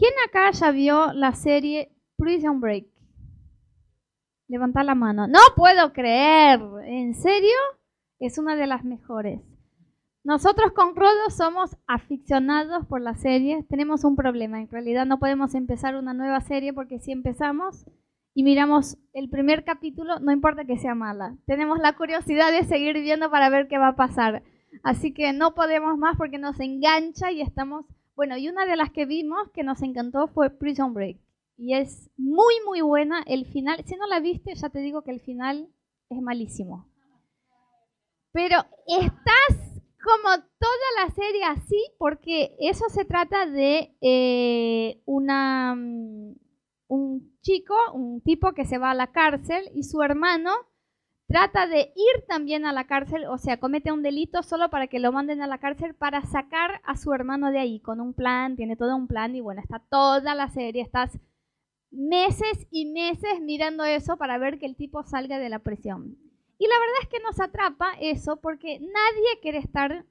[0.00, 2.86] ¿Quién acá ya vio la serie Prison Break?
[4.48, 5.26] Levanta la mano.
[5.26, 6.58] No puedo creer.
[6.86, 7.54] ¿En serio?
[8.18, 9.42] Es una de las mejores.
[10.24, 13.62] Nosotros con Rodo somos aficionados por la serie.
[13.68, 14.58] Tenemos un problema.
[14.62, 17.84] En realidad no podemos empezar una nueva serie porque si empezamos
[18.32, 21.36] y miramos el primer capítulo, no importa que sea mala.
[21.44, 24.44] Tenemos la curiosidad de seguir viendo para ver qué va a pasar.
[24.82, 27.84] Así que no podemos más porque nos engancha y estamos...
[28.14, 31.18] Bueno, y una de las que vimos que nos encantó fue Prison Break
[31.60, 33.22] y es muy, muy buena.
[33.26, 35.68] El final, si no la viste, ya te digo que el final
[36.08, 36.88] es malísimo.
[38.32, 38.56] Pero
[38.86, 46.34] estás como toda la serie así, porque eso se trata de eh, una, mm,
[46.88, 50.52] un chico, un tipo que se va a la cárcel y su hermano
[51.30, 54.98] trata de ir también a la cárcel, o sea, comete un delito solo para que
[54.98, 58.56] lo manden a la cárcel para sacar a su hermano de ahí, con un plan,
[58.56, 61.16] tiene todo un plan y bueno, está toda la serie, estás
[61.92, 66.18] meses y meses mirando eso para ver que el tipo salga de la prisión.
[66.58, 70.04] Y la verdad es que nos atrapa eso porque nadie quiere estar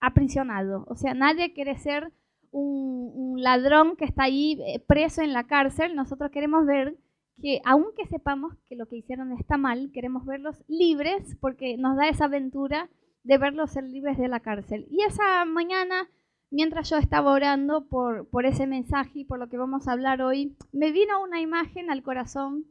[0.00, 2.12] aprisionado, o sea, nadie quiere ser
[2.50, 5.94] un, ladrón que está ahí eh, preso en la cárcel.
[5.94, 6.96] Nosotros queremos ver
[7.40, 12.08] que, aunque sepamos que lo que hicieron está mal, queremos verlos libres porque nos da
[12.08, 12.88] esa aventura
[13.24, 14.86] de verlos ser libres de la cárcel.
[14.90, 16.08] Y esa mañana
[16.50, 20.22] mientras yo estaba orando por, por ese mensaje y por lo que vamos a hablar
[20.22, 22.66] hoy, me vino una imagen al corazón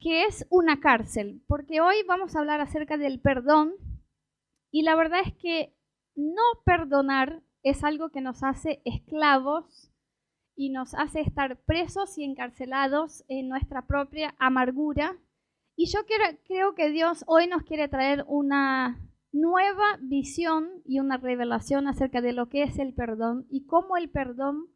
[0.00, 3.72] que es una cárcel, porque hoy vamos a hablar acerca del perdón
[4.70, 5.74] y la verdad es que
[6.14, 9.87] no perdonar es algo que nos hace esclavos
[10.58, 15.16] y nos hace estar presos y encarcelados en nuestra propia amargura.
[15.76, 16.00] Y yo
[16.48, 22.32] creo que Dios hoy nos quiere traer una nueva visión y una revelación acerca de
[22.32, 24.66] lo que es el perdón y cómo el perdón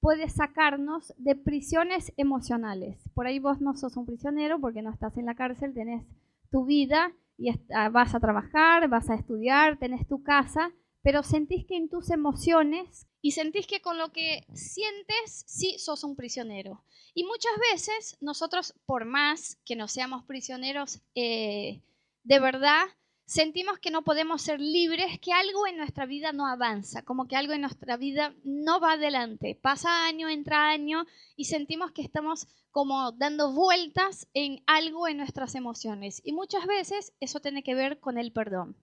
[0.00, 3.08] puede sacarnos de prisiones emocionales.
[3.14, 6.04] Por ahí vos no sos un prisionero porque no estás en la cárcel, tenés
[6.50, 7.52] tu vida y
[7.92, 10.72] vas a trabajar, vas a estudiar, tenés tu casa,
[11.02, 16.04] pero sentís que en tus emociones y sentís que con lo que sientes sí sos
[16.04, 16.84] un prisionero.
[17.14, 21.80] Y muchas veces nosotros, por más que no seamos prisioneros eh,
[22.24, 22.84] de verdad,
[23.26, 27.36] sentimos que no podemos ser libres, que algo en nuestra vida no avanza, como que
[27.36, 29.58] algo en nuestra vida no va adelante.
[29.60, 35.54] Pasa año, entra año y sentimos que estamos como dando vueltas en algo en nuestras
[35.54, 36.20] emociones.
[36.24, 38.76] Y muchas veces eso tiene que ver con el perdón.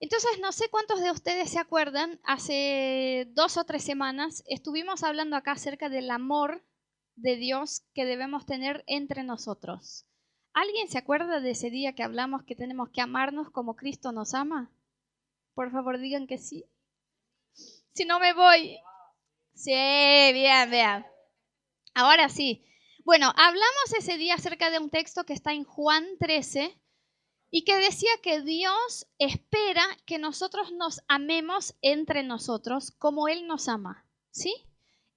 [0.00, 5.36] Entonces, no sé cuántos de ustedes se acuerdan, hace dos o tres semanas estuvimos hablando
[5.36, 6.64] acá acerca del amor
[7.16, 10.06] de Dios que debemos tener entre nosotros.
[10.52, 14.34] ¿Alguien se acuerda de ese día que hablamos que tenemos que amarnos como Cristo nos
[14.34, 14.70] ama?
[15.54, 16.64] Por favor, digan que sí.
[17.92, 18.78] Si no me voy.
[19.54, 21.04] Sí, bien, bien.
[21.94, 22.64] Ahora sí.
[23.04, 26.78] Bueno, hablamos ese día acerca de un texto que está en Juan 13
[27.50, 33.68] y que decía que Dios espera que nosotros nos amemos entre nosotros como Él nos
[33.68, 34.06] ama.
[34.30, 34.54] ¿Sí?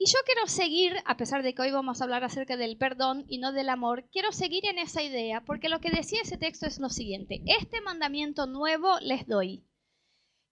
[0.03, 3.23] Y yo quiero seguir, a pesar de que hoy vamos a hablar acerca del perdón
[3.27, 6.65] y no del amor, quiero seguir en esa idea, porque lo que decía ese texto
[6.65, 9.63] es lo siguiente, este mandamiento nuevo les doy,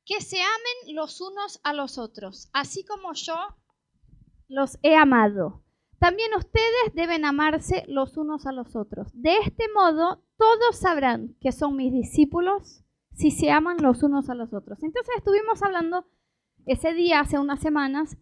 [0.06, 3.38] que se amen los unos a los otros, así como yo
[4.48, 5.64] los he amado.
[6.00, 9.10] También ustedes deben amarse los unos a los otros.
[9.14, 12.84] De este modo, todos sabrán que son mis discípulos
[13.14, 14.82] si se aman los unos a los otros.
[14.82, 16.06] Entonces estuvimos hablando
[16.66, 18.18] ese día, hace unas semanas,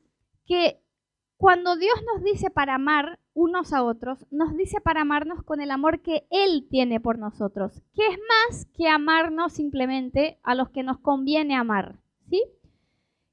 [0.45, 0.81] que
[1.37, 5.69] cuando Dios nos dice para amar unos a otros, nos dice para amarnos con el
[5.69, 10.81] amor que Él tiene por nosotros, que es más que amarnos simplemente a los que
[10.81, 12.43] nos conviene amar, ¿sí?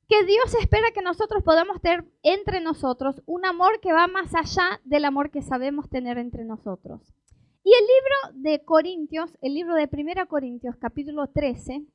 [0.09, 4.81] Que Dios espera que nosotros podamos tener entre nosotros un amor que va más allá
[4.85, 7.15] del amor que sabemos tener entre nosotros.
[7.63, 11.87] Y el libro de Corintios, el libro de 1 Corintios capítulo 13,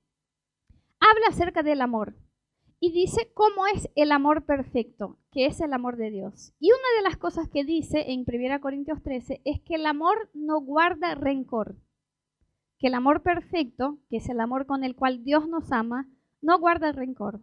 [0.99, 2.15] habla acerca del amor
[2.79, 6.53] y dice cómo es el amor perfecto, que es el amor de Dios.
[6.59, 10.31] Y una de las cosas que dice en 1 Corintios 13 es que el amor
[10.33, 11.75] no guarda rencor,
[12.79, 16.09] que el amor perfecto, que es el amor con el cual Dios nos ama,
[16.41, 17.41] no guarda rencor.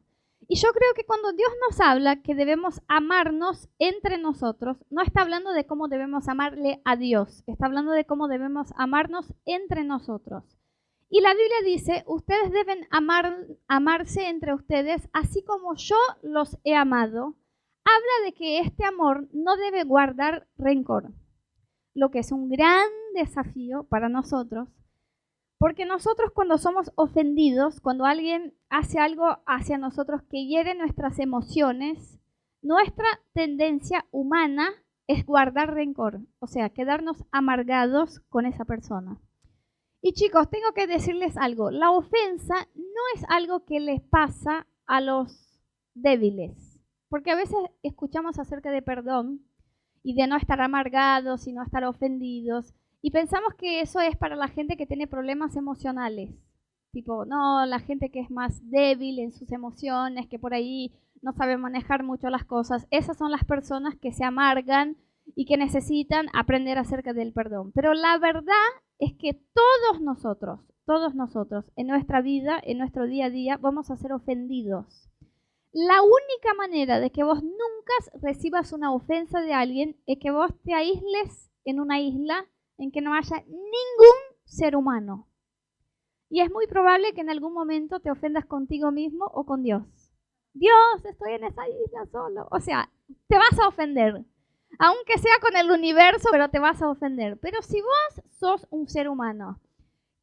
[0.49, 5.23] Y yo creo que cuando Dios nos habla que debemos amarnos entre nosotros, no está
[5.23, 10.57] hablando de cómo debemos amarle a Dios, está hablando de cómo debemos amarnos entre nosotros.
[11.09, 16.75] Y la Biblia dice, ustedes deben amar, amarse entre ustedes así como yo los he
[16.75, 17.35] amado.
[17.85, 21.13] Habla de que este amor no debe guardar rencor,
[21.95, 24.69] lo que es un gran desafío para nosotros,
[25.59, 32.19] porque nosotros cuando somos ofendidos, cuando alguien hace algo hacia nosotros que hiere nuestras emociones,
[32.63, 34.69] nuestra tendencia humana
[35.07, 39.21] es guardar rencor, o sea, quedarnos amargados con esa persona.
[40.03, 45.01] Y chicos, tengo que decirles algo, la ofensa no es algo que les pasa a
[45.01, 45.61] los
[45.95, 49.47] débiles, porque a veces escuchamos acerca de perdón
[50.03, 54.37] y de no estar amargados y no estar ofendidos, y pensamos que eso es para
[54.37, 56.31] la gente que tiene problemas emocionales,
[56.93, 61.33] tipo, no, la gente que es más débil en sus emociones, que por ahí no
[61.33, 62.87] sabe manejar mucho las cosas.
[62.91, 64.97] Esas son las personas que se amargan
[65.35, 67.73] y que necesitan aprender acerca del perdón.
[67.75, 68.55] Pero la verdad
[68.99, 73.91] es que todos nosotros, todos nosotros, en nuestra vida, en nuestro día a día, vamos
[73.91, 75.11] a ser ofendidos.
[75.73, 80.51] La única manera de que vos nunca recibas una ofensa de alguien es que vos
[80.63, 82.47] te aísles en una isla
[82.79, 85.29] en que no haya ningún ser humano.
[86.29, 89.83] Y es muy probable que en algún momento te ofendas contigo mismo o con Dios.
[90.53, 92.49] Dios, estoy en esa isla solo.
[92.51, 92.91] O sea,
[93.29, 94.25] te vas a ofender.
[94.79, 97.39] Aunque sea con el universo, pero te vas a ofender.
[97.39, 99.61] Pero si vos sos un ser humano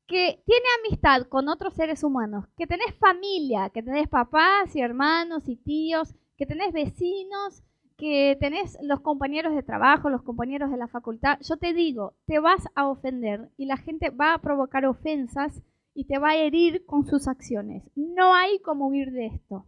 [0.08, 5.48] que tiene amistad con otros seres humanos, que tenés familia, que tenés papás y hermanos
[5.48, 7.64] y tíos, que tenés vecinos,
[7.98, 12.40] que tenés los compañeros de trabajo, los compañeros de la facultad, yo te digo, te
[12.40, 15.62] vas a ofender y la gente va a provocar ofensas
[15.94, 17.84] y te va a herir con sus acciones.
[17.96, 19.66] No hay como huir de esto.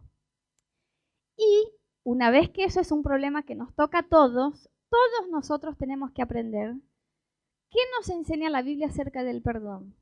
[1.36, 1.68] Y
[2.02, 6.12] una vez que eso es un problema que nos toca a todos, todos nosotros tenemos
[6.12, 6.74] que aprender
[7.70, 9.94] qué nos enseña la Biblia acerca del perdón.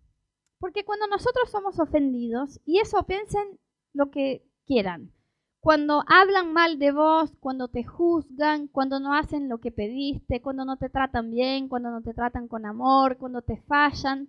[0.59, 3.59] Porque cuando nosotros somos ofendidos, y eso piensen
[3.93, 5.14] lo que quieran,
[5.65, 10.65] cuando hablan mal de vos, cuando te juzgan, cuando no hacen lo que pediste, cuando
[10.65, 14.29] no te tratan bien, cuando no te tratan con amor, cuando te fallan,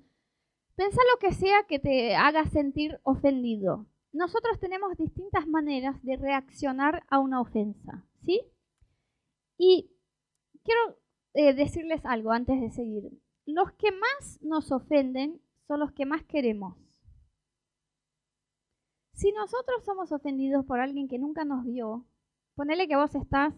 [0.75, 3.85] piensa lo que sea que te haga sentir ofendido
[4.15, 8.41] nosotros tenemos distintas maneras de reaccionar a una ofensa, ¿sí?
[9.57, 9.91] Y
[10.63, 10.97] quiero
[11.33, 13.11] eh, decirles algo antes de seguir.
[13.45, 16.77] Los que más nos ofenden son los que más queremos.
[19.15, 22.05] Si nosotros somos ofendidos por alguien que nunca nos vio,
[22.55, 23.53] ponele que vos estás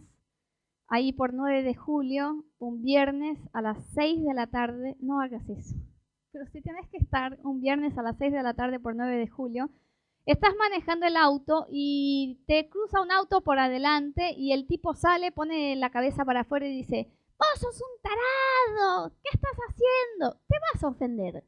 [0.86, 5.48] ahí por 9 de julio, un viernes a las 6 de la tarde, no hagas
[5.48, 5.76] eso.
[6.32, 9.16] Pero si tienes que estar un viernes a las 6 de la tarde por 9
[9.16, 9.70] de julio,
[10.28, 15.32] Estás manejando el auto y te cruza un auto por adelante y el tipo sale,
[15.32, 20.38] pone la cabeza para afuera y dice, vos sos un tarado, ¿qué estás haciendo?
[20.46, 21.44] Te vas a ofender.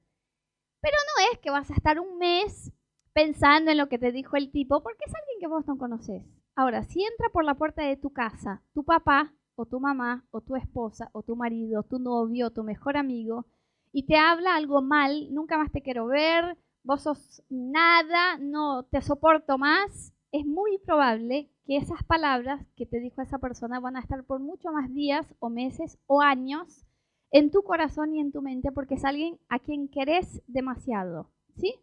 [0.81, 2.73] Pero no es que vas a estar un mes
[3.13, 6.25] pensando en lo que te dijo el tipo, porque es alguien que vos no conoces.
[6.55, 10.41] Ahora, si entra por la puerta de tu casa tu papá o tu mamá o
[10.41, 13.47] tu esposa o tu marido, tu novio, o tu mejor amigo,
[13.93, 19.03] y te habla algo mal, nunca más te quiero ver, vos sos nada, no te
[19.03, 24.01] soporto más, es muy probable que esas palabras que te dijo esa persona van a
[24.01, 26.87] estar por mucho más días o meses o años
[27.33, 31.75] en tu corazón y en tu mente porque es alguien a quien querés demasiado, ¿sí?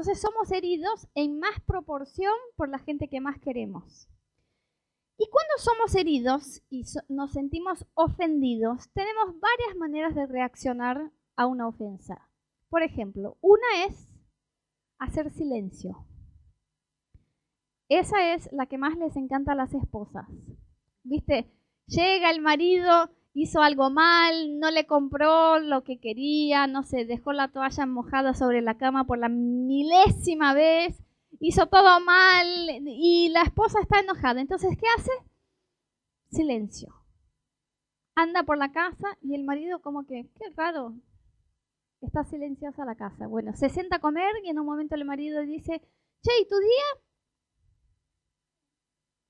[0.00, 4.08] Entonces somos heridos en más proporción por la gente que más queremos.
[5.18, 11.68] Y cuando somos heridos y nos sentimos ofendidos, tenemos varias maneras de reaccionar a una
[11.68, 12.30] ofensa.
[12.70, 14.08] Por ejemplo, una es
[14.98, 16.06] hacer silencio.
[17.90, 20.30] Esa es la que más les encanta a las esposas.
[21.02, 21.52] ¿Viste?
[21.88, 27.32] Llega el marido, hizo algo mal, no le compró lo que quería, no sé, dejó
[27.32, 31.02] la toalla mojada sobre la cama por la milésima vez,
[31.40, 32.46] hizo todo mal
[32.86, 34.40] y la esposa está enojada.
[34.40, 35.12] Entonces, ¿qué hace?
[36.30, 36.94] Silencio.
[38.14, 40.94] Anda por la casa y el marido como que, qué raro,
[42.00, 43.26] Está silenciosa la casa.
[43.26, 45.82] Bueno, se sienta a comer y en un momento el marido dice,
[46.22, 47.04] che, ¿y tu día?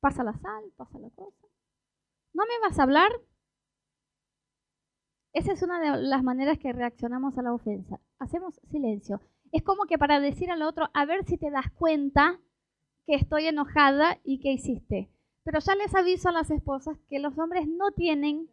[0.01, 1.47] Pasa la sal, pasa la cosa.
[2.33, 3.11] ¿No me vas a hablar?
[5.33, 8.01] Esa es una de las maneras que reaccionamos a la ofensa.
[8.19, 9.21] Hacemos silencio.
[9.53, 12.41] Es como que para decir al otro, a ver si te das cuenta
[13.07, 15.11] que estoy enojada y que hiciste.
[15.45, 18.49] Pero ya les aviso a las esposas que los hombres no tienen,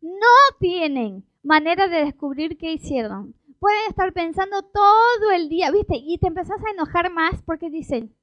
[0.00, 5.94] no tienen manera de descubrir qué hicieron pueden estar pensando todo el día, ¿viste?
[5.96, 8.16] Y te empezás a enojar más porque dicen,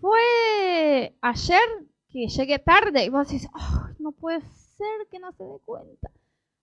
[0.00, 1.60] fue ayer
[2.08, 3.04] que llegué tarde.
[3.04, 3.50] Y vos dices,
[3.98, 6.10] no puede ser que no se dé cuenta.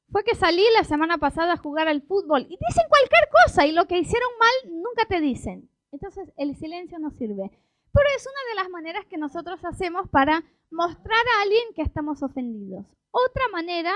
[0.09, 3.73] Fue que salí la semana pasada a jugar al fútbol y dicen cualquier cosa y
[3.73, 5.69] lo que hicieron mal nunca te dicen.
[5.91, 7.51] Entonces el silencio no sirve.
[7.93, 12.23] Pero es una de las maneras que nosotros hacemos para mostrar a alguien que estamos
[12.23, 12.85] ofendidos.
[13.11, 13.91] Otra manera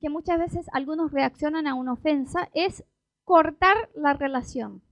[0.00, 2.84] que muchas veces algunos reaccionan a una ofensa es
[3.24, 4.82] cortar la relación.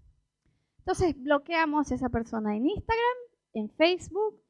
[0.78, 3.16] Entonces bloqueamos a esa persona en Instagram,
[3.54, 4.40] en Facebook,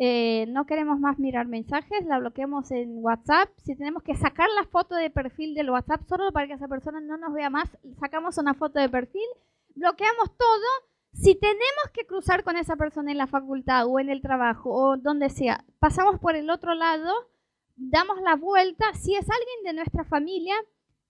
[0.00, 3.48] Eh, no queremos más mirar mensajes, la bloqueamos en WhatsApp.
[3.64, 7.00] Si tenemos que sacar la foto de perfil del WhatsApp solo para que esa persona
[7.00, 9.26] no nos vea más, sacamos una foto de perfil,
[9.74, 10.68] bloqueamos todo.
[11.12, 14.96] Si tenemos que cruzar con esa persona en la facultad o en el trabajo o
[14.96, 17.12] donde sea, pasamos por el otro lado,
[17.74, 18.94] damos la vuelta.
[18.94, 20.54] Si es alguien de nuestra familia,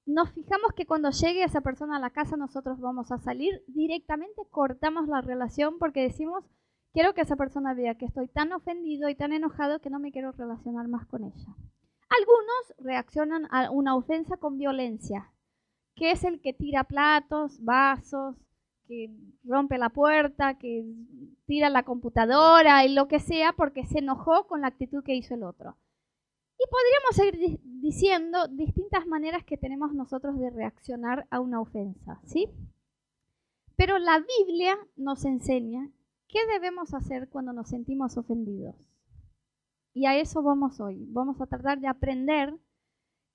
[0.07, 4.47] nos fijamos que cuando llegue esa persona a la casa nosotros vamos a salir, directamente
[4.51, 6.45] cortamos la relación porque decimos,
[6.93, 10.13] quiero que esa persona vea que estoy tan ofendido y tan enojado que no me
[10.13, 11.57] quiero relacionar más con ella.
[12.09, 15.31] Algunos reaccionan a una ofensa con violencia,
[15.95, 18.37] que es el que tira platos, vasos,
[18.87, 19.11] que
[19.45, 20.85] rompe la puerta, que
[21.45, 25.35] tira la computadora y lo que sea porque se enojó con la actitud que hizo
[25.35, 25.77] el otro.
[26.59, 32.49] Y podríamos seguir diciendo distintas maneras que tenemos nosotros de reaccionar a una ofensa, ¿sí?
[33.77, 35.89] Pero la Biblia nos enseña
[36.29, 38.77] ¿Qué debemos hacer cuando nos sentimos ofendidos?
[39.95, 41.07] Y a eso vamos hoy.
[41.09, 42.55] Vamos a tratar de aprender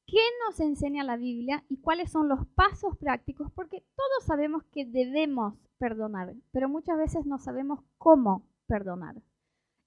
[0.06, 4.86] qué nos enseña la Biblia y cuáles son los pasos prácticos, porque todos sabemos que
[4.86, 9.16] debemos perdonar, pero muchas veces no sabemos cómo perdonar.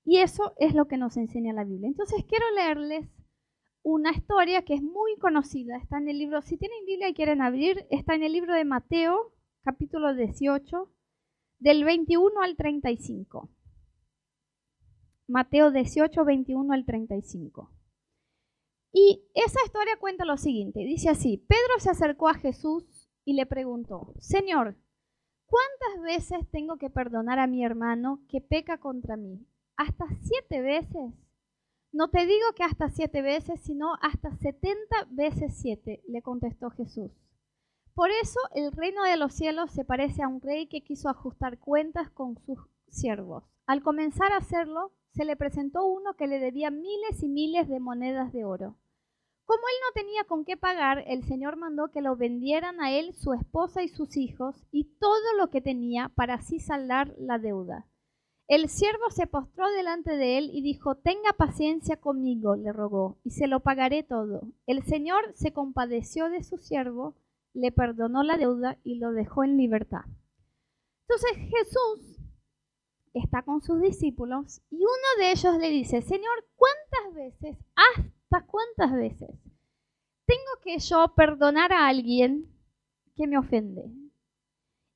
[0.04, 1.88] Y eso es lo que nos enseña la Biblia.
[1.88, 3.08] Entonces quiero leerles
[3.82, 5.76] una historia que es muy conocida.
[5.76, 8.64] Está en el libro, si tienen Biblia y quieren abrir, está en el libro de
[8.64, 9.32] Mateo,
[9.62, 10.90] capítulo 18,
[11.58, 13.50] del 21 al 35.
[15.28, 17.70] Mateo 18, 21 al 35.
[18.92, 23.44] Y esa historia cuenta lo siguiente, dice así, Pedro se acercó a Jesús y le
[23.44, 24.76] preguntó, Señor,
[25.46, 29.46] ¿cuántas veces tengo que perdonar a mi hermano que peca contra mí?
[29.76, 31.12] ¿Hasta siete veces?
[31.92, 37.10] No te digo que hasta siete veces, sino hasta setenta veces siete, le contestó Jesús.
[37.96, 41.58] Por eso el reino de los cielos se parece a un rey que quiso ajustar
[41.58, 43.42] cuentas con sus siervos.
[43.66, 47.80] Al comenzar a hacerlo, se le presentó uno que le debía miles y miles de
[47.80, 48.76] monedas de oro.
[49.46, 53.14] Como él no tenía con qué pagar, el Señor mandó que lo vendieran a él
[53.14, 57.86] su esposa y sus hijos y todo lo que tenía para así saldar la deuda.
[58.46, 63.30] El siervo se postró delante de él y dijo, Tenga paciencia conmigo, le rogó, y
[63.30, 64.42] se lo pagaré todo.
[64.66, 67.16] El Señor se compadeció de su siervo,
[67.56, 70.04] le perdonó la deuda y lo dejó en libertad.
[71.08, 72.20] Entonces Jesús
[73.14, 78.92] está con sus discípulos y uno de ellos le dice, Señor, ¿cuántas veces, hasta cuántas
[78.92, 79.30] veces
[80.26, 82.46] tengo que yo perdonar a alguien
[83.16, 83.90] que me ofende?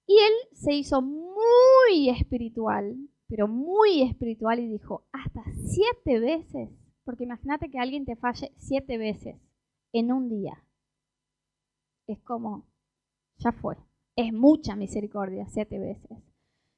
[0.07, 2.95] Y él se hizo muy espiritual,
[3.27, 6.69] pero muy espiritual y dijo, hasta siete veces,
[7.05, 9.37] porque imagínate que alguien te falle siete veces
[9.93, 10.63] en un día
[12.13, 12.67] es como,
[13.39, 13.77] ya fue.
[14.17, 16.19] Es mucha misericordia, siete veces.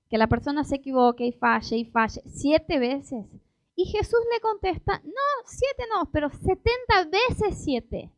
[0.09, 3.27] Que la persona se equivoque y falle y falle, siete veces.
[3.75, 8.12] Y Jesús le contesta, no, siete no, pero setenta veces siete.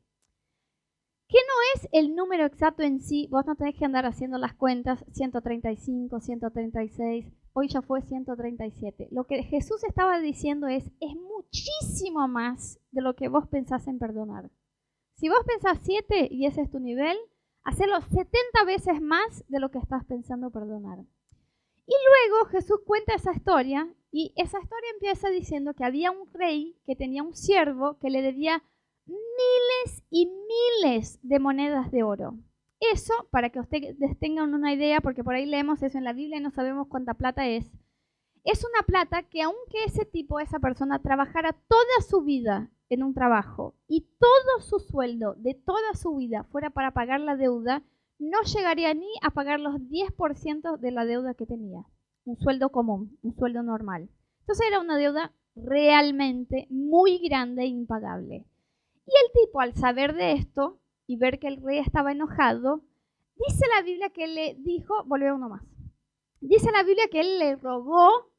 [1.29, 4.55] Que no es el número exacto en sí, vos no tenés que andar haciendo las
[4.55, 9.09] cuentas, 135, 136, hoy ya fue 137.
[9.11, 13.99] Lo que Jesús estaba diciendo es, es muchísimo más de lo que vos pensás en
[13.99, 14.51] perdonar.
[15.15, 17.17] Si vos pensás 7 y ese es tu nivel,
[17.63, 18.29] hacelo 70
[18.67, 20.99] veces más de lo que estás pensando perdonar.
[21.87, 21.95] Y
[22.29, 26.97] luego Jesús cuenta esa historia y esa historia empieza diciendo que había un rey que
[26.97, 28.63] tenía un siervo que le debía
[29.07, 32.39] miles y miles de monedas de oro.
[32.81, 36.39] Eso, para que ustedes tengan una idea, porque por ahí leemos eso en la Biblia
[36.39, 37.71] y no sabemos cuánta plata es,
[38.45, 43.15] es una plata que aunque ese tipo, esa persona, trabajara toda su vida en un
[43.15, 47.83] trabajo y todo su sueldo de toda su vida fuera para pagar la deuda,
[48.19, 51.85] no llegaría ni a pagar los 10% de la deuda que tenía.
[52.25, 54.09] Un sueldo común, un sueldo normal.
[54.41, 58.47] Entonces era una deuda realmente muy grande e impagable.
[59.07, 62.83] Y el tipo, al saber de esto y ver que el rey estaba enojado,
[63.37, 65.63] dice la Biblia que le dijo, volvió uno más,
[66.41, 68.34] dice la Biblia que él le rogó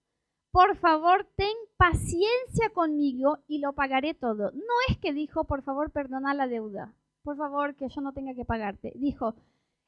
[0.55, 4.51] por favor, ten paciencia conmigo y lo pagaré todo.
[4.51, 6.95] No es que dijo, por favor, perdona la deuda.
[7.23, 8.93] Por favor, que yo no tenga que pagarte.
[8.95, 9.35] Dijo,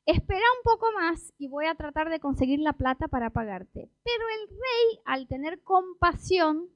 [0.05, 3.89] espera un poco más y voy a tratar de conseguir la plata para pagarte.
[4.03, 6.67] Pero el rey, al tener compasión,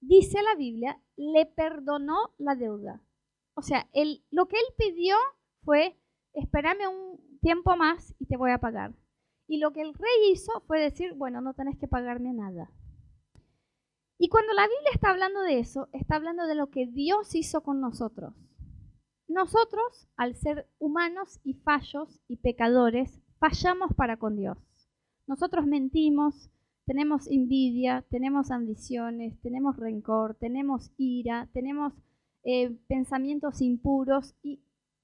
[0.00, 3.00] dice la Biblia, le perdonó la deuda.
[3.54, 3.88] O sea,
[4.32, 5.14] lo que él pidió
[5.62, 5.96] fue,
[6.32, 8.94] espérame un tiempo más y te voy a pagar.
[9.46, 12.68] Y lo que el rey hizo fue decir, bueno, no tenés que pagarme nada.
[14.18, 17.62] Y cuando la Biblia está hablando de eso, está hablando de lo que Dios hizo
[17.62, 18.34] con nosotros.
[19.28, 24.58] Nosotros, al ser humanos y fallos y pecadores, fallamos para con Dios.
[25.28, 26.50] Nosotros mentimos,
[26.84, 31.92] tenemos envidia, tenemos ambiciones, tenemos rencor, tenemos ira, tenemos
[32.42, 34.62] eh, pensamientos impuros y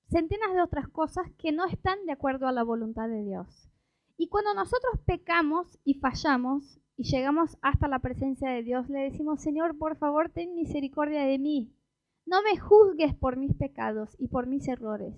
[0.09, 3.69] centenas de otras cosas que no están de acuerdo a la voluntad de Dios.
[4.17, 9.41] Y cuando nosotros pecamos y fallamos y llegamos hasta la presencia de Dios, le decimos,
[9.41, 11.73] Señor, por favor, ten misericordia de mí.
[12.27, 15.15] No me juzgues por mis pecados y por mis errores.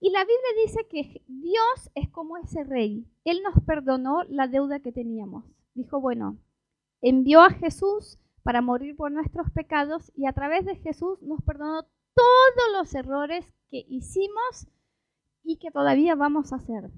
[0.00, 3.04] Y la Biblia dice que Dios es como ese rey.
[3.24, 5.44] Él nos perdonó la deuda que teníamos.
[5.74, 6.38] Dijo, bueno,
[7.00, 11.82] envió a Jesús para morir por nuestros pecados y a través de Jesús nos perdonó
[12.14, 14.68] todos los errores que hicimos
[15.42, 16.90] y que todavía vamos a hacer.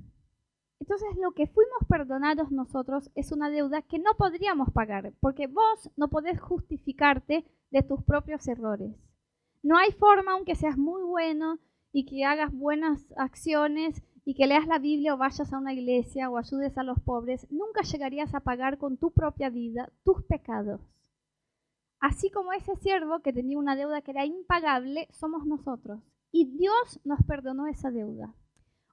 [0.81, 5.91] Entonces lo que fuimos perdonados nosotros es una deuda que no podríamos pagar, porque vos
[5.97, 8.97] no podés justificarte de tus propios errores.
[9.63, 11.59] No hay forma, aunque seas muy bueno
[11.93, 16.31] y que hagas buenas acciones y que leas la Biblia o vayas a una iglesia
[16.31, 20.81] o ayudes a los pobres, nunca llegarías a pagar con tu propia vida tus pecados.
[22.01, 26.01] Así como ese siervo que tenía una deuda que era impagable, somos nosotros.
[26.33, 28.35] Y Dios nos perdonó esa deuda.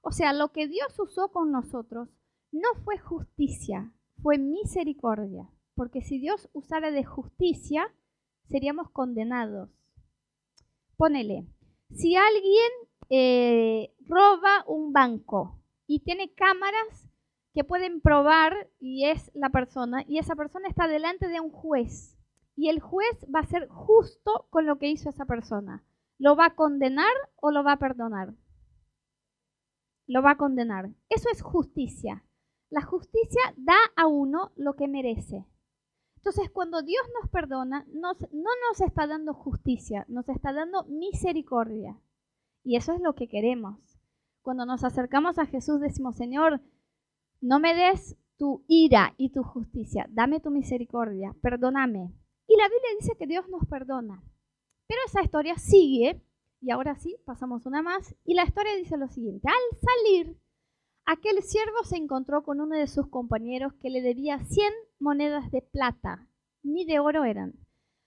[0.02, 2.08] O sea, lo que Dios usó con nosotros
[2.52, 5.48] no fue justicia, fue misericordia.
[5.74, 7.92] Porque si Dios usara de justicia,
[8.48, 9.70] seríamos condenados.
[10.96, 11.46] Ponele,
[11.94, 12.70] si alguien
[13.10, 17.08] eh, roba un banco y tiene cámaras
[17.54, 22.16] que pueden probar y es la persona, y esa persona está delante de un juez,
[22.56, 25.84] y el juez va a ser justo con lo que hizo esa persona.
[26.18, 28.34] ¿Lo va a condenar o lo va a perdonar?
[30.08, 30.90] Lo va a condenar.
[31.08, 32.24] Eso es justicia.
[32.70, 35.46] La justicia da a uno lo que merece.
[36.16, 41.96] Entonces, cuando Dios nos perdona, no nos está dando justicia, nos está dando misericordia.
[42.64, 43.78] Y eso es lo que queremos.
[44.42, 46.60] Cuando nos acercamos a Jesús, decimos, Señor,
[47.40, 52.12] no me des tu ira y tu justicia, dame tu misericordia, perdóname.
[52.46, 54.22] Y la Biblia dice que Dios nos perdona.
[54.86, 56.22] Pero esa historia sigue
[56.60, 58.14] y ahora sí, pasamos una más.
[58.24, 59.48] Y la historia dice lo siguiente.
[59.48, 60.36] Al salir,
[61.04, 65.62] aquel siervo se encontró con uno de sus compañeros que le debía 100 monedas de
[65.62, 66.28] plata,
[66.62, 67.54] ni de oro eran.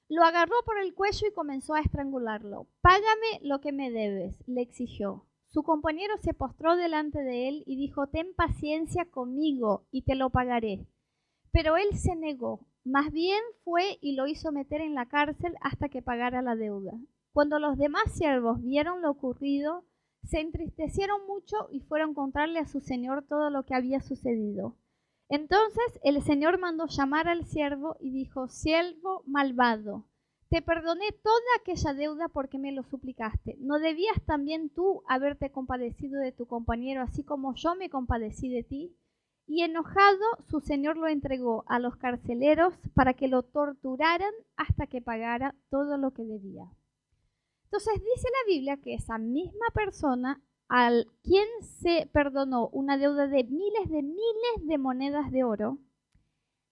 [0.10, 2.68] Lo agarró por el cuello y comenzó a estrangularlo.
[2.82, 5.26] Págame lo que me debes, le exigió.
[5.48, 10.30] Su compañero se postró delante de él y dijo, ten paciencia conmigo y te lo
[10.30, 10.86] pagaré.
[11.52, 12.68] Pero él se negó.
[12.84, 16.94] Más bien fue y lo hizo meter en la cárcel hasta que pagara la deuda.
[17.34, 19.86] Cuando los demás siervos vieron lo ocurrido,
[20.24, 24.76] se entristecieron mucho y fueron a contarle a su señor todo lo que había sucedido.
[25.30, 30.06] Entonces el señor mandó llamar al siervo y dijo, siervo malvado,
[30.50, 33.56] te perdoné toda aquella deuda porque me lo suplicaste.
[33.60, 38.64] ¿No debías también tú haberte compadecido de tu compañero así como yo me compadecí de
[38.64, 38.98] ti?
[39.48, 45.02] Y enojado, su señor lo entregó a los carceleros para que lo torturaran hasta que
[45.02, 46.70] pagara todo lo que debía.
[47.72, 53.46] Entonces dice la Biblia que esa misma persona al quien se perdonó una deuda de
[53.46, 55.78] miles de miles de monedas de oro,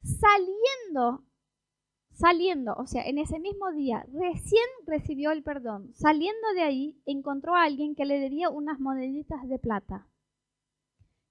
[0.03, 1.23] saliendo,
[2.11, 7.55] saliendo, o sea, en ese mismo día, recién recibió el perdón, saliendo de ahí, encontró
[7.55, 10.05] a alguien que le debía unas moneditas de plata.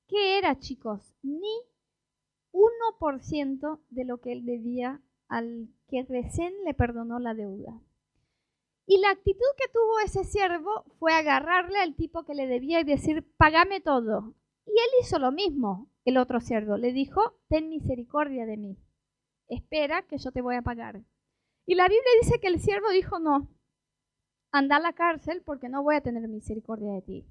[0.06, 1.14] ¿Qué era, chicos?
[1.22, 1.52] Ni
[2.52, 7.82] 1% de lo que él debía al que recién le perdonó la deuda.
[8.90, 12.84] Y la actitud que tuvo ese siervo fue agarrarle al tipo que le debía y
[12.84, 14.34] decir, pagame todo.
[14.64, 16.78] Y él hizo lo mismo, el otro siervo.
[16.78, 18.78] Le dijo, ten misericordia de mí.
[19.46, 21.04] Espera que yo te voy a pagar.
[21.66, 23.50] Y la Biblia dice que el siervo dijo, no,
[24.52, 27.26] anda a la cárcel porque no voy a tener misericordia de ti.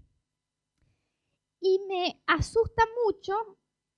[1.60, 3.34] Y me asusta mucho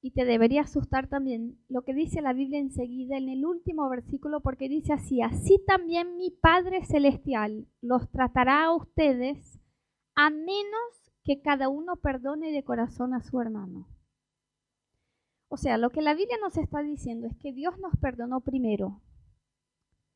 [0.01, 4.39] y te debería asustar también lo que dice la Biblia enseguida en el último versículo,
[4.41, 9.59] porque dice así, así también mi Padre Celestial los tratará a ustedes
[10.15, 13.87] a menos que cada uno perdone de corazón a su hermano.
[15.49, 19.01] O sea, lo que la Biblia nos está diciendo es que Dios nos perdonó primero.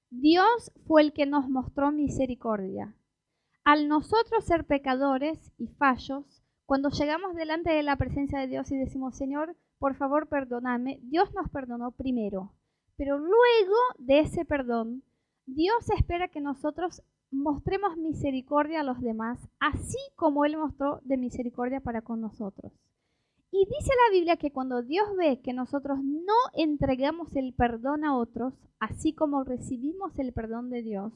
[0.10, 2.96] Dios fue el que nos mostró misericordia.
[3.64, 6.43] Al nosotros ser pecadores y fallos,
[6.74, 11.32] cuando llegamos delante de la presencia de Dios y decimos, Señor, por favor perdóname, Dios
[11.36, 12.52] nos perdonó primero,
[12.98, 15.04] pero luego de ese perdón,
[15.46, 21.80] Dios espera que nosotros mostremos misericordia a los demás, así como Él mostró de misericordia
[21.80, 22.74] para con nosotros.
[23.52, 28.18] Y dice la Biblia que cuando Dios ve que nosotros no entregamos el perdón a
[28.18, 31.14] otros, así como recibimos el perdón de Dios,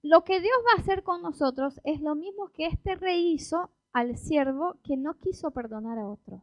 [0.00, 3.70] lo que Dios va a hacer con nosotros es lo mismo que este rey hizo
[3.92, 6.42] al siervo que no quiso perdonar a otro.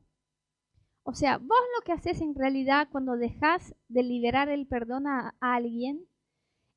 [1.04, 5.36] O sea, vos lo que haces en realidad cuando dejas de liberar el perdón a,
[5.40, 6.08] a alguien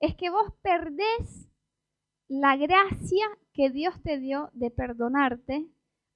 [0.00, 1.48] es que vos perdés
[2.28, 5.66] la gracia que Dios te dio de perdonarte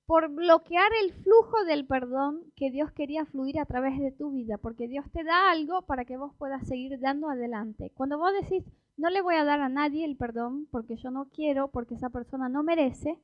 [0.04, 4.58] por bloquear el flujo del perdón que Dios quería fluir a través de tu vida,
[4.58, 7.92] porque Dios te da algo para que vos puedas seguir dando adelante.
[7.94, 8.64] Cuando vos decís,
[8.96, 12.10] no le voy a dar a nadie el perdón porque yo no quiero, porque esa
[12.10, 13.18] persona no merece,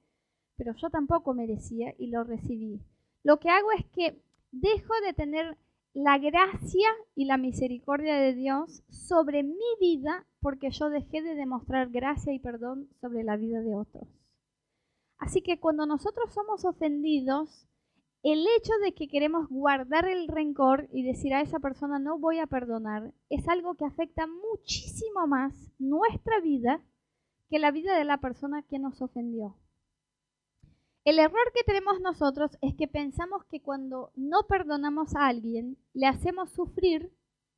[0.59, 2.83] pero yo tampoco merecía y lo recibí.
[3.23, 5.57] Lo que hago es que dejo de tener
[5.95, 11.91] la gracia y la misericordia de Dios sobre mi vida porque yo dejé de demostrar
[11.91, 14.09] gracia y perdón sobre la vida de otros.
[15.19, 17.67] Así que cuando nosotros somos ofendidos,
[18.23, 22.41] el hecho de que queremos guardar el rencor y decir a esa persona no voy
[22.41, 26.83] a perdonar es algo que afecta muchísimo más nuestra vida
[27.49, 29.57] que la vida de la persona que nos ofendió.
[31.09, 36.07] El error que tenemos nosotros es que pensamos que cuando no perdonamos a alguien, le
[36.07, 37.11] hacemos sufrir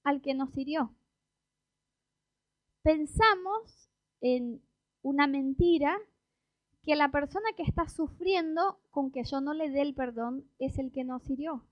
[0.04, 0.94] al que nos hirió.
[2.82, 4.62] Pensamos en
[5.02, 5.98] una mentira
[6.84, 10.78] que la persona que está sufriendo con que yo no le dé el perdón es
[10.78, 11.66] el que nos hirió.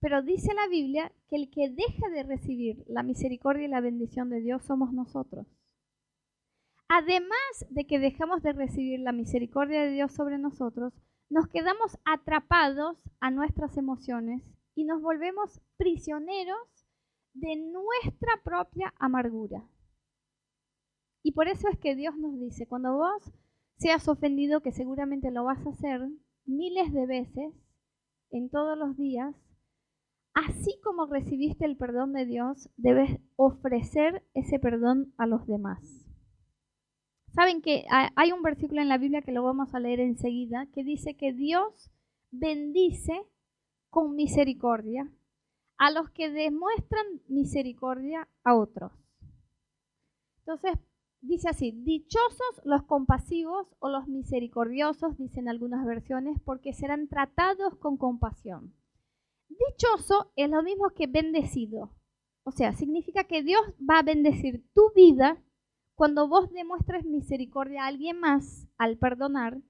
[0.00, 4.30] Pero dice la Biblia que el que deja de recibir la misericordia y la bendición
[4.30, 5.46] de Dios somos nosotros.
[6.94, 10.92] Además de que dejamos de recibir la misericordia de Dios sobre nosotros,
[11.30, 14.42] nos quedamos atrapados a nuestras emociones
[14.74, 16.86] y nos volvemos prisioneros
[17.32, 19.66] de nuestra propia amargura.
[21.22, 23.32] Y por eso es que Dios nos dice, cuando vos
[23.78, 26.06] seas ofendido, que seguramente lo vas a hacer
[26.44, 27.54] miles de veces
[28.30, 29.34] en todos los días,
[30.34, 36.11] así como recibiste el perdón de Dios, debes ofrecer ese perdón a los demás.
[37.34, 40.84] Saben que hay un versículo en la Biblia que lo vamos a leer enseguida, que
[40.84, 41.90] dice que Dios
[42.30, 43.26] bendice
[43.88, 45.10] con misericordia
[45.78, 48.92] a los que demuestran misericordia a otros.
[50.40, 50.72] Entonces,
[51.22, 57.96] dice así, dichosos los compasivos o los misericordiosos, dicen algunas versiones, porque serán tratados con
[57.96, 58.74] compasión.
[59.48, 61.94] Dichoso es lo mismo que bendecido.
[62.44, 65.42] O sea, significa que Dios va a bendecir tu vida
[65.94, 69.60] cuando vos demuestres misericordia a alguien más al perdonar,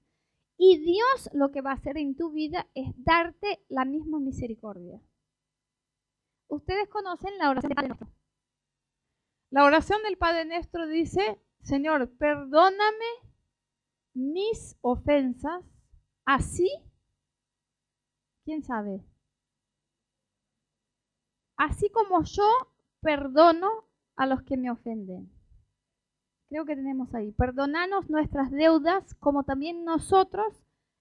[0.57, 5.01] y Dios lo que va a hacer en tu vida es darte la misma misericordia.
[6.47, 8.07] Ustedes conocen la oración del Padre Nuestro.
[9.49, 13.05] La oración del Padre Nuestro dice, Señor, perdóname
[14.13, 15.63] mis ofensas,
[16.25, 16.69] así,
[18.45, 19.03] ¿quién sabe?
[21.57, 22.49] Así como yo
[23.01, 23.69] perdono
[24.15, 25.32] a los que me ofenden.
[26.53, 27.31] Creo que tenemos ahí.
[27.31, 30.53] Perdonanos nuestras deudas como también nosotros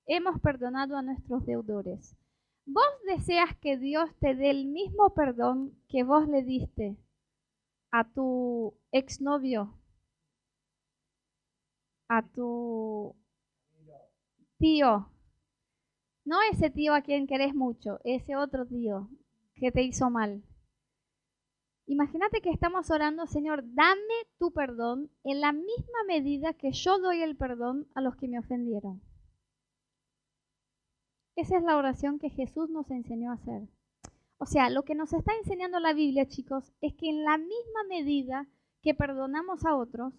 [0.07, 2.17] hemos perdonado a nuestros deudores.
[2.65, 6.97] ¿Vos deseas que Dios te dé el mismo perdón que vos le diste
[7.91, 9.79] a tu exnovio,
[12.09, 13.15] a tu
[14.57, 15.11] tío?
[16.25, 19.11] No ese tío a quien querés mucho, ese otro tío
[19.57, 20.43] que te hizo mal.
[21.93, 27.21] Imagínate que estamos orando, Señor, dame tu perdón en la misma medida que yo doy
[27.21, 29.03] el perdón a los que me ofendieron.
[31.37, 33.69] Esa es la oración que Jesús nos enseñó a hacer.
[34.39, 37.85] O sea, lo que nos está enseñando la Biblia, chicos, es que en la misma
[37.91, 38.49] medida
[38.81, 40.15] que perdonamos a otros,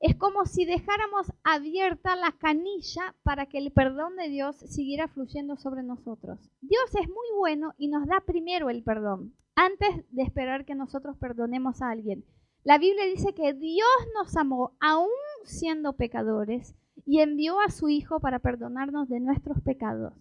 [0.00, 5.54] es como si dejáramos abierta la canilla para que el perdón de Dios siguiera fluyendo
[5.54, 6.50] sobre nosotros.
[6.60, 11.18] Dios es muy bueno y nos da primero el perdón antes de esperar que nosotros
[11.18, 12.24] perdonemos a alguien.
[12.64, 15.10] La Biblia dice que Dios nos amó aún
[15.44, 20.14] siendo pecadores y envió a su Hijo para perdonarnos de nuestros pecados.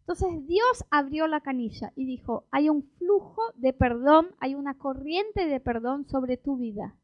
[0.00, 5.44] Entonces Dios abrió la canilla y dijo, hay un flujo de perdón, hay una corriente
[5.44, 6.96] de perdón sobre tu vida.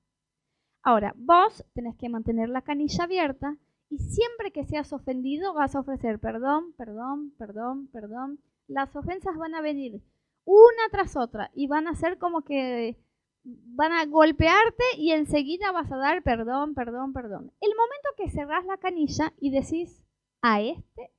[0.83, 3.59] Ahora, vos tenés que mantener la canilla abierta
[3.91, 8.39] y siempre que seas ofendido vas a ofrecer perdón, perdón, perdón, perdón.
[8.67, 10.01] Las ofensas van a venir
[10.45, 12.99] una tras otra y van a ser como que
[13.45, 17.53] van a golpearte y enseguida vas a dar perdón, perdón, perdón.
[17.61, 20.05] El momento que cerrás la canilla y decís
[20.43, 21.11] a este,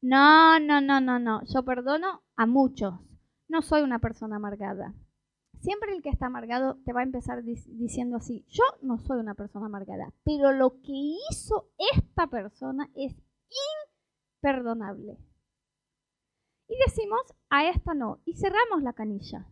[0.00, 2.94] no, no, no, no, no, yo perdono a muchos,
[3.48, 4.94] no soy una persona amargada.
[5.60, 9.34] Siempre el que está amargado te va a empezar diciendo así, yo no soy una
[9.34, 10.92] persona amargada, pero lo que
[11.30, 13.14] hizo esta persona es
[14.42, 15.18] imperdonable
[16.74, 19.46] y decimos a esta no y cerramos la canilla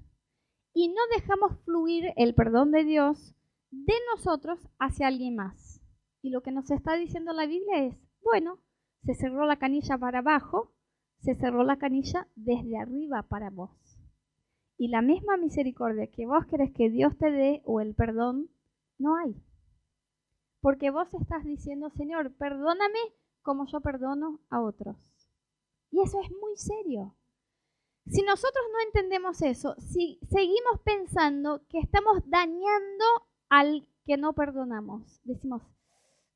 [0.75, 3.35] y no dejamos fluir el perdón de Dios
[3.71, 5.81] de nosotros hacia alguien más.
[6.21, 8.59] Y lo que nos está diciendo la Biblia es, bueno,
[9.05, 10.73] se cerró la canilla para abajo,
[11.21, 13.71] se cerró la canilla desde arriba para vos.
[14.77, 18.51] Y la misma misericordia que vos querés que Dios te dé o el perdón,
[18.99, 19.37] no hay.
[20.61, 22.99] Porque vos estás diciendo, Señor, perdóname
[23.43, 24.97] como yo perdono a otros.
[25.93, 27.15] Y eso es muy serio.
[28.07, 33.05] Si nosotros no entendemos eso, si seguimos pensando que estamos dañando
[33.49, 35.63] al que no perdonamos, decimos,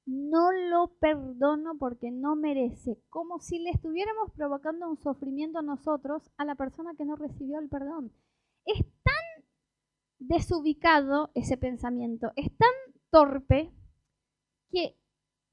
[0.05, 6.31] no lo perdono porque no merece, como si le estuviéramos provocando un sufrimiento a nosotros,
[6.37, 8.13] a la persona que no recibió el perdón.
[8.65, 9.45] Es tan
[10.19, 12.71] desubicado ese pensamiento, es tan
[13.11, 13.73] torpe
[14.71, 14.97] que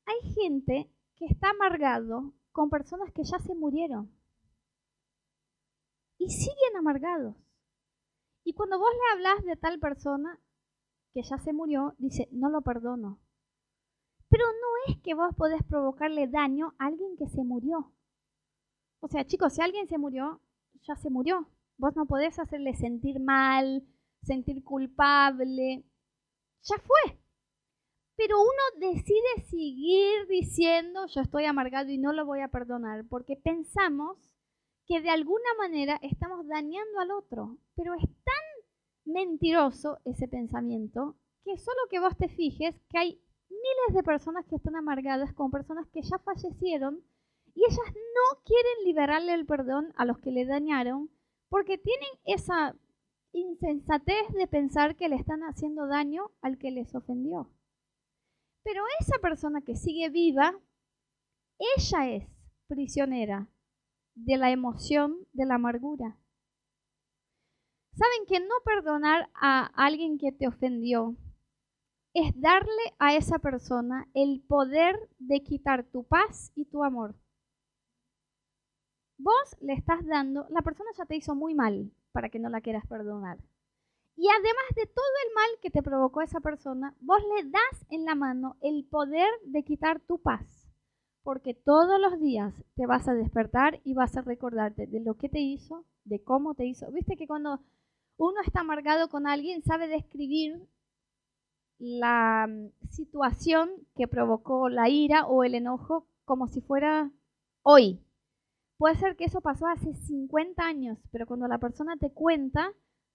[0.06, 4.10] hay gente que está amargado con personas que ya se murieron
[6.18, 7.36] y siguen amargados.
[8.46, 10.40] Y cuando vos le hablas de tal persona
[11.14, 13.20] que ya se murió, dice, no lo perdono.
[14.30, 17.92] Pero no es que vos podés provocarle daño a alguien que se murió.
[19.00, 20.42] O sea, chicos, si alguien se murió,
[20.88, 21.48] ya se murió.
[21.78, 23.84] Vos no podés hacerle sentir mal,
[24.22, 25.84] sentir culpable.
[26.64, 27.23] Ya fue.
[28.16, 33.36] Pero uno decide seguir diciendo, yo estoy amargado y no lo voy a perdonar, porque
[33.36, 34.18] pensamos
[34.86, 37.58] que de alguna manera estamos dañando al otro.
[37.76, 38.44] Pero es tan
[39.06, 44.56] mentiroso ese pensamiento que solo que vos te fijes que hay miles de personas que
[44.56, 47.04] están amargadas con personas que ya fallecieron
[47.54, 51.10] y ellas no quieren liberarle el perdón a los que le dañaron
[51.50, 52.76] porque tienen esa
[53.32, 57.50] insensatez de pensar que le están haciendo daño al que les ofendió.
[58.64, 60.54] Pero esa persona que sigue viva,
[61.60, 62.28] ella es
[62.68, 63.48] prisionera
[64.16, 66.18] de la emoción de la amargura.
[67.96, 71.16] Saben que no perdonar a alguien que te ofendió
[72.14, 77.16] es darle a esa persona el poder de quitar tu paz y tu amor.
[79.18, 82.62] Vos le estás dando, la persona ya te hizo muy mal para que no la
[82.62, 83.38] quieras perdonar.
[84.16, 88.06] Y además de todo el mal que te provocó esa persona, vos le das en
[88.06, 90.46] la mano el poder de quitar tu paz.
[91.24, 95.30] Porque todos los días te vas a despertar y vas a recordarte de lo que
[95.30, 96.92] te hizo, de cómo te hizo.
[96.92, 97.62] Viste que cuando
[98.18, 100.68] uno está amargado con alguien, sabe describir
[101.80, 107.12] la mm, situación que provocó la ira o el enojo como si fuera
[107.64, 108.00] hoy.
[108.78, 112.74] Puede ser que eso pasó hace 50 años, pero cuando la persona te cuenta,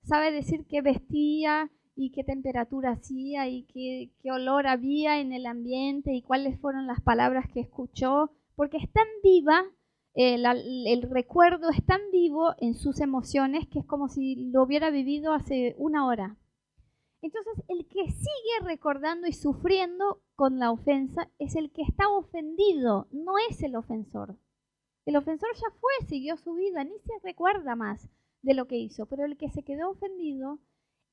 [0.08, 6.14] sabe decir qué vestía y qué temperatura hacía y qué, olor había en el ambiente
[6.14, 9.64] y cuáles fueron las palabras que escuchó, porque es tan viva,
[10.14, 15.32] el recuerdo es tan vivo en sus emociones que es como si lo hubiera vivido
[15.32, 16.36] hace una hora.
[17.20, 23.08] Entonces, el que sigue recordando y sufriendo con la ofensa es el que está ofendido,
[23.10, 24.36] no es el ofensor.
[25.04, 28.08] El ofensor ya fue, siguió su vida, ni se recuerda más
[28.42, 30.61] de lo que hizo, pero el que se quedó ofendido,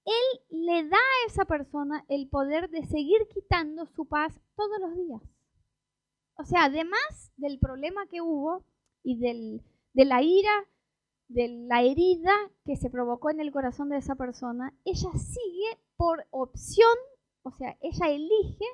[0.05, 4.95] él le da a esa persona el poder de seguir quitando su paz todos los
[4.95, 5.21] días.
[6.37, 8.65] O sea, además del problema que hubo
[9.03, 10.67] y del, de la ira
[11.27, 12.33] de la herida
[12.65, 16.95] que se provocó en el corazón de esa persona, ella sigue por opción,
[17.43, 18.65] o sea, ella elige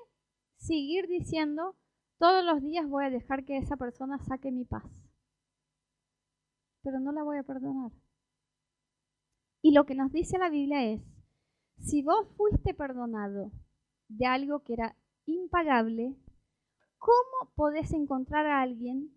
[0.57, 1.75] seguir diciendo,
[2.19, 4.83] todos los días voy a dejar que esa persona saque mi paz,
[6.83, 7.91] pero no la voy a perdonar.
[9.61, 11.01] Y lo que nos dice la Biblia es,
[11.77, 13.51] si vos fuiste perdonado
[14.07, 14.95] de algo que era
[15.25, 16.15] impagable,
[16.97, 19.11] ¿cómo podés encontrar a alguien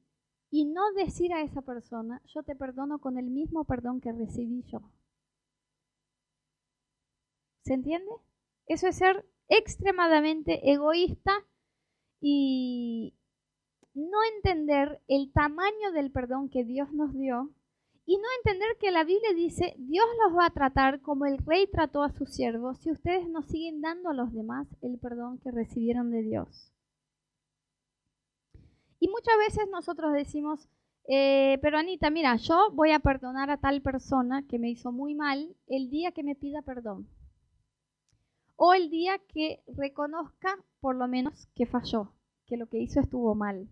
[0.56, 4.62] y no decir a esa persona, yo te perdono con el mismo perdón que recibí
[4.70, 4.82] yo.
[7.64, 8.12] ¿Se entiende?
[8.66, 11.32] Eso es ser extremadamente egoísta
[12.20, 13.16] y
[13.94, 17.50] no entender el tamaño del perdón que Dios nos dio
[18.06, 21.66] y no entender que la Biblia dice, Dios los va a tratar como el rey
[21.66, 25.50] trató a sus siervos si ustedes no siguen dando a los demás el perdón que
[25.50, 26.70] recibieron de Dios.
[29.00, 30.68] Y muchas veces nosotros decimos,
[31.08, 35.14] eh, pero Anita, mira, yo voy a perdonar a tal persona que me hizo muy
[35.14, 37.08] mal el día que me pida perdón.
[38.56, 42.12] O el día que reconozca por lo menos que falló,
[42.46, 43.68] que lo que hizo estuvo mal.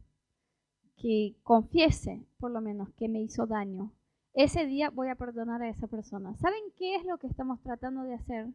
[0.96, 3.92] Que confiese por lo menos que me hizo daño.
[4.34, 6.34] Ese día voy a perdonar a esa persona.
[6.36, 8.46] ¿Saben qué es lo que estamos tratando de hacer?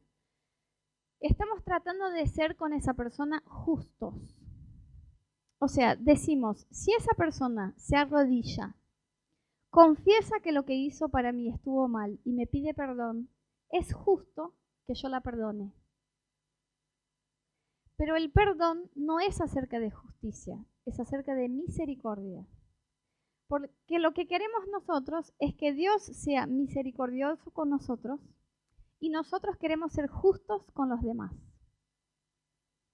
[1.19, 4.37] Estamos tratando de ser con esa persona justos
[5.59, 8.75] o sea, decimos, si esa persona se arrodilla,
[9.71, 13.29] confiesa que lo que hizo para mí estuvo mal y me pide perdón,
[13.69, 15.73] es justo que yo la perdone.
[17.97, 22.45] Pero el perdón no es acerca de justicia, es acerca de misericordia.
[23.47, 28.19] Porque lo que queremos nosotros es que Dios sea misericordioso con nosotros
[28.99, 31.31] y nosotros queremos ser justos con los demás.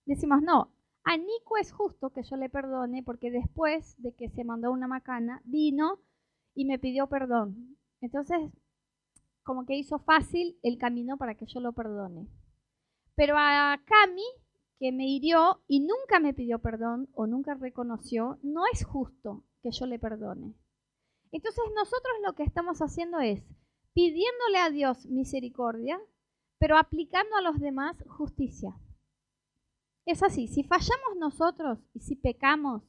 [0.05, 0.71] Decimos, no,
[1.03, 4.87] a Nico es justo que yo le perdone porque después de que se mandó una
[4.87, 5.99] macana, vino
[6.53, 7.77] y me pidió perdón.
[8.01, 8.51] Entonces,
[9.43, 12.27] como que hizo fácil el camino para que yo lo perdone.
[13.15, 14.23] Pero a Cami,
[14.79, 19.71] que me hirió y nunca me pidió perdón o nunca reconoció, no es justo que
[19.71, 20.53] yo le perdone.
[21.31, 23.41] Entonces nosotros lo que estamos haciendo es
[23.93, 25.99] pidiéndole a Dios misericordia,
[26.59, 28.75] pero aplicando a los demás justicia.
[30.05, 32.83] Es así, si fallamos nosotros y si pecamos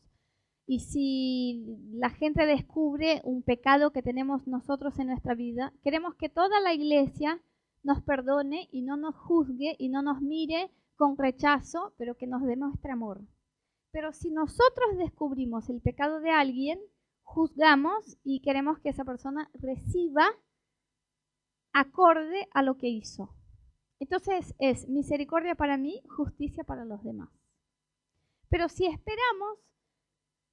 [0.67, 6.29] y si la gente descubre un pecado que tenemos nosotros en nuestra vida, queremos que
[6.29, 7.41] toda la iglesia
[7.83, 12.43] nos perdone y no nos juzgue y no nos mire con rechazo, pero que nos
[12.43, 13.21] demuestre amor.
[13.94, 16.80] Pero si nosotros descubrimos el pecado de alguien,
[17.22, 20.26] juzgamos y queremos que esa persona reciba
[21.72, 23.37] acorde a lo que hizo.
[24.00, 27.30] Entonces es misericordia para mí, justicia para los demás.
[28.48, 29.61] Pero si esperamos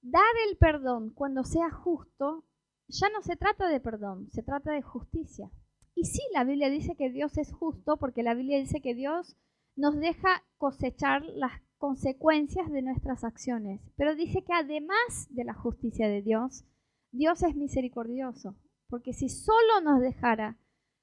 [0.03, 2.45] dar el perdón cuando sea justo,
[2.89, 5.49] ya no se trata de perdón, se trata de justicia.
[5.95, 9.35] Y sí, la Biblia dice que Dios es justo porque la Biblia dice que Dios
[9.75, 13.81] nos deja cosechar las consecuencias de nuestras acciones.
[13.97, 16.63] Pero dice que además de la justicia de Dios,
[17.11, 18.55] Dios es misericordioso.
[18.87, 20.59] Porque si solo nos dejara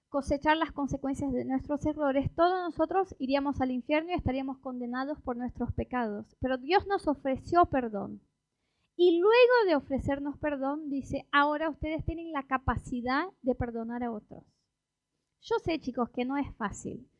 [0.08, 5.36] cosechar las consecuencias de nuestros errores, todos nosotros iríamos al infierno y estaríamos condenados por
[5.36, 6.36] nuestros pecados.
[6.38, 8.22] Pero Dios nos ofreció perdón.
[8.94, 14.44] Y luego de ofrecernos perdón, dice, ahora ustedes tienen la capacidad de perdonar a otros.
[15.40, 17.10] Yo sé, chicos, que no es fácil.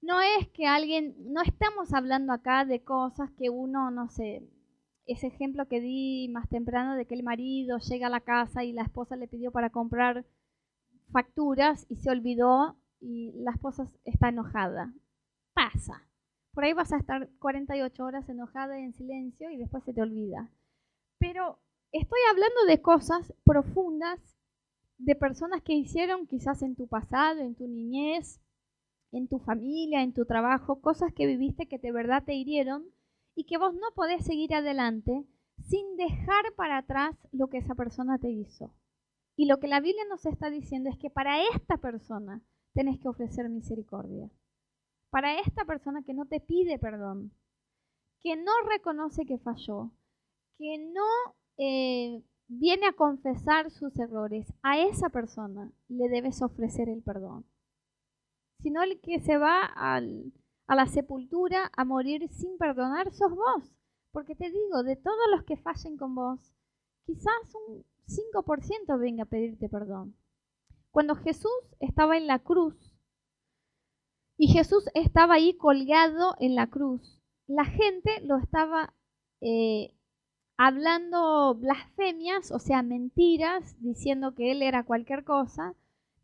[0.00, 4.48] No es que alguien, no estamos hablando acá de cosas que uno, no sé,
[5.06, 8.72] ese ejemplo que di más temprano de que el marido llega a la casa y
[8.72, 10.24] la esposa le pidió para comprar
[11.10, 14.92] facturas y se olvidó y la esposa está enojada.
[15.54, 16.08] Pasa.
[16.52, 20.02] Por ahí vas a estar 48 horas enojada y en silencio y después se te
[20.02, 20.50] olvida.
[21.18, 21.58] Pero
[21.92, 24.20] estoy hablando de cosas profundas,
[24.98, 28.40] de personas que hicieron quizás en tu pasado, en tu niñez,
[29.12, 32.84] en tu familia, en tu trabajo, cosas que viviste que de verdad te hirieron
[33.34, 35.24] y que vos no podés seguir adelante
[35.68, 38.74] sin dejar para atrás lo que esa persona te hizo.
[39.36, 42.42] Y lo que la Biblia nos está diciendo es que para esta persona
[42.74, 44.28] tenés que ofrecer misericordia.
[45.10, 47.32] Para esta persona que no te pide perdón,
[48.20, 49.92] que no reconoce que falló,
[50.58, 57.02] que no eh, viene a confesar sus errores, a esa persona le debes ofrecer el
[57.02, 57.44] perdón.
[58.60, 60.00] Sino el que se va a
[60.74, 63.72] la sepultura a morir sin perdonar sos vos.
[64.12, 66.40] Porque te digo, de todos los que fallen con vos,
[67.04, 70.16] quizás un 5% venga a pedirte perdón.
[70.90, 72.74] Cuando Jesús estaba en la cruz
[74.36, 78.94] y Jesús estaba ahí colgado en la cruz, la gente lo estaba
[79.40, 79.94] eh,
[80.56, 85.74] hablando blasfemias, o sea, mentiras, diciendo que él era cualquier cosa,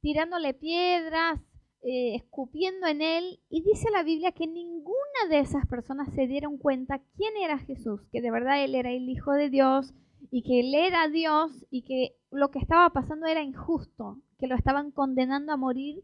[0.00, 1.40] tirándole piedras,
[1.84, 3.40] eh, escupiendo en él.
[3.48, 8.00] Y dice la Biblia que ninguna de esas personas se dieron cuenta quién era Jesús,
[8.10, 9.94] que de verdad él era el Hijo de Dios,
[10.30, 14.56] y que él era Dios y que lo que estaba pasando era injusto, que lo
[14.56, 16.02] estaban condenando a morir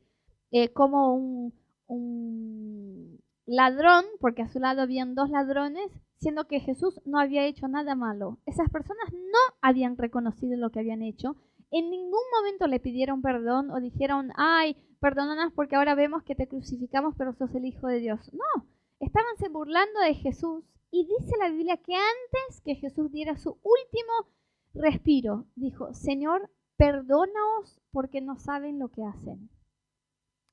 [0.53, 1.55] eh, como un,
[1.87, 7.67] un ladrón, porque a su lado habían dos ladrones, siendo que Jesús no había hecho
[7.67, 8.39] nada malo.
[8.47, 11.37] Esas personas no habían reconocido lo que habían hecho.
[11.73, 16.47] En ningún momento le pidieron perdón o dijeron, ay, perdónanos porque ahora vemos que te
[16.47, 18.31] crucificamos, pero sos el Hijo de Dios.
[18.33, 18.67] No,
[19.01, 23.51] estaban se burlando de Jesús y dice la Biblia que antes que Jesús diera su
[23.51, 24.35] último
[24.75, 29.51] respiro, dijo, Señor, perdónaos porque no saben lo que hacen.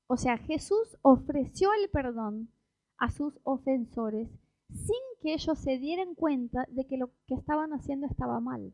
[0.06, 2.50] O sea, Jesús ofreció el perdón
[2.96, 4.28] a sus ofensores
[4.70, 8.72] sin que ellos se dieran cuenta de que lo que estaban haciendo estaba mal.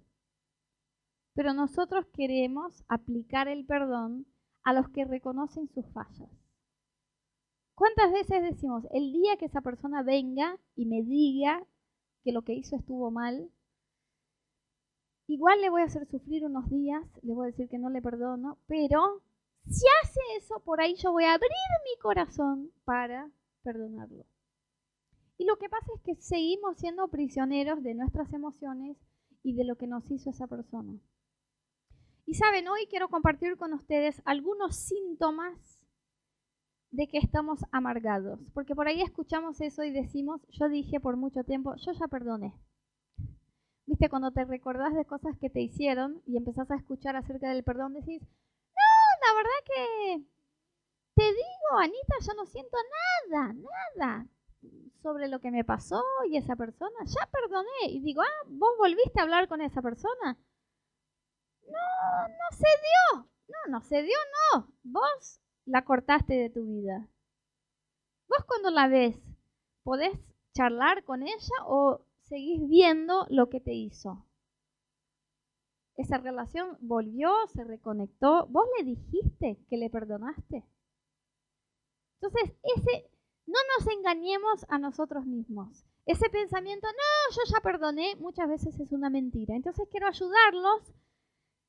[1.34, 4.26] Pero nosotros queremos aplicar el perdón
[4.64, 6.30] a los que reconocen sus fallas.
[7.74, 11.66] ¿Cuántas veces decimos, el día que esa persona venga y me diga
[12.22, 13.50] que lo que hizo estuvo mal,
[15.26, 18.00] igual le voy a hacer sufrir unos días, le voy a decir que no le
[18.00, 19.22] perdono, pero
[19.66, 21.50] si hace eso, por ahí yo voy a abrir
[21.84, 23.30] mi corazón para
[23.62, 24.24] perdonarlo.
[25.36, 28.96] Y lo que pasa es que seguimos siendo prisioneros de nuestras emociones
[29.42, 30.98] y de lo que nos hizo esa persona.
[32.26, 35.84] Y saben, hoy quiero compartir con ustedes algunos síntomas
[36.90, 38.40] de que estamos amargados.
[38.54, 42.54] Porque por ahí escuchamos eso y decimos, yo dije por mucho tiempo, yo ya perdoné.
[43.86, 47.64] Viste, cuando te recordás de cosas que te hicieron y empezás a escuchar acerca del
[47.64, 50.24] perdón, decís, no, la verdad que
[51.16, 52.76] te digo, Anita, yo no siento
[53.30, 54.26] nada, nada
[55.02, 56.96] sobre lo que me pasó y esa persona.
[57.04, 57.92] Ya perdoné.
[57.92, 60.38] Y digo, ah, vos volviste a hablar con esa persona.
[61.66, 63.30] No, no se dio.
[63.48, 64.16] No, no se dio,
[64.52, 64.72] no.
[64.82, 67.08] Vos la cortaste de tu vida.
[68.28, 69.16] Vos cuando la ves,
[69.82, 70.18] ¿podés
[70.54, 74.26] charlar con ella o seguís viendo lo que te hizo?
[75.96, 78.46] Esa relación volvió, se reconectó.
[78.48, 80.64] ¿Vos le dijiste que le perdonaste?
[82.20, 83.10] Entonces, ese,
[83.46, 85.84] no nos engañemos a nosotros mismos.
[86.06, 89.54] Ese pensamiento, no, yo ya perdoné, muchas veces es una mentira.
[89.54, 90.92] Entonces quiero ayudarlos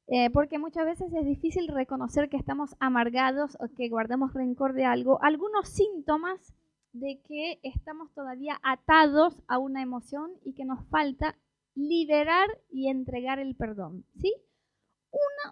[0.07, 4.85] eh, porque muchas veces es difícil reconocer que estamos amargados o que guardamos rencor de
[4.85, 5.21] algo.
[5.23, 6.53] Algunos síntomas
[6.93, 11.37] de que estamos todavía atados a una emoción y que nos falta
[11.73, 14.05] liberar y entregar el perdón.
[14.19, 14.33] ¿sí?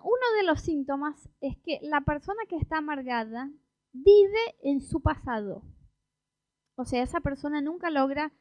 [0.04, 3.50] uno de los síntomas es que la persona que está amargada
[3.94, 5.64] vive en su pasado.
[6.76, 8.34] O sea, esa persona nunca logra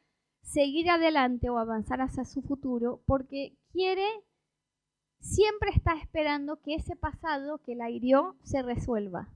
[0.43, 4.07] seguir adelante o avanzar hacia su futuro porque quiere,
[5.23, 9.29] siempre está esperando que ese pasado que la hirió se resuelva.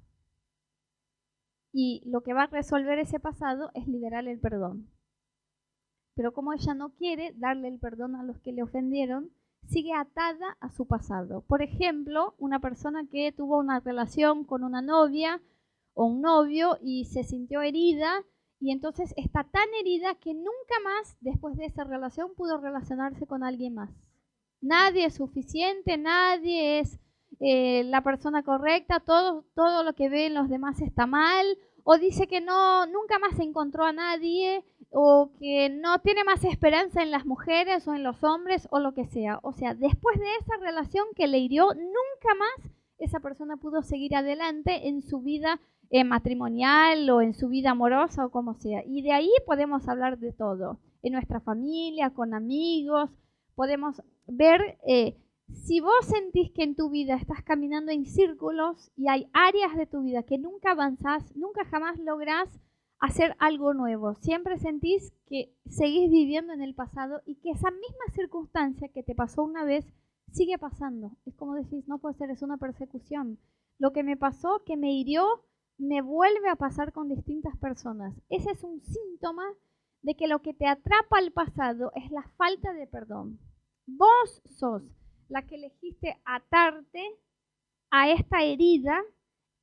[1.72, 4.90] Y lo que va a resolver ese pasado es liberar el perdón.
[6.14, 9.30] Pero como ella no quiere darle el perdón a los que le ofendieron,
[9.68, 11.42] sigue atada a su pasado.
[11.42, 15.40] Por ejemplo, una persona que tuvo una relación con una novia
[15.94, 18.24] o un novio y se sintió herida
[18.58, 23.44] y entonces está tan herida que nunca más después de esa relación pudo relacionarse con
[23.44, 24.05] alguien más.
[24.60, 26.98] Nadie es suficiente, nadie es
[27.40, 31.46] eh, la persona correcta, todo, todo lo que ven los demás está mal,
[31.84, 37.02] o dice que no, nunca más encontró a nadie, o que no tiene más esperanza
[37.02, 39.38] en las mujeres o en los hombres, o lo que sea.
[39.42, 44.16] O sea, después de esa relación que le hirió, nunca más esa persona pudo seguir
[44.16, 48.82] adelante en su vida eh, matrimonial o en su vida amorosa o como sea.
[48.86, 50.80] Y de ahí podemos hablar de todo.
[51.02, 53.10] En nuestra familia, con amigos,
[53.54, 55.16] podemos ver eh,
[55.48, 59.86] si vos sentís que en tu vida estás caminando en círculos y hay áreas de
[59.86, 62.48] tu vida que nunca avanzás, nunca jamás lográs
[62.98, 64.14] hacer algo nuevo.
[64.14, 69.14] Siempre sentís que seguís viviendo en el pasado y que esa misma circunstancia que te
[69.14, 69.86] pasó una vez
[70.32, 71.12] sigue pasando.
[71.24, 73.38] Es como decís, no puede ser, es una persecución.
[73.78, 75.44] Lo que me pasó, que me hirió,
[75.78, 78.14] me vuelve a pasar con distintas personas.
[78.30, 79.44] Ese es un síntoma
[80.02, 83.38] de que lo que te atrapa al pasado es la falta de perdón.
[83.86, 84.82] Vos sos
[85.28, 87.04] la que elegiste atarte
[87.90, 89.00] a esta herida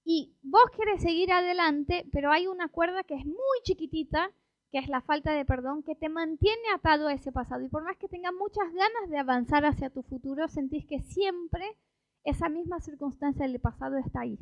[0.05, 4.31] y vos querés seguir adelante, pero hay una cuerda que es muy chiquitita,
[4.71, 7.63] que es la falta de perdón, que te mantiene atado a ese pasado.
[7.63, 11.77] Y por más que tengas muchas ganas de avanzar hacia tu futuro, sentís que siempre
[12.23, 14.39] esa misma circunstancia del pasado está ahí.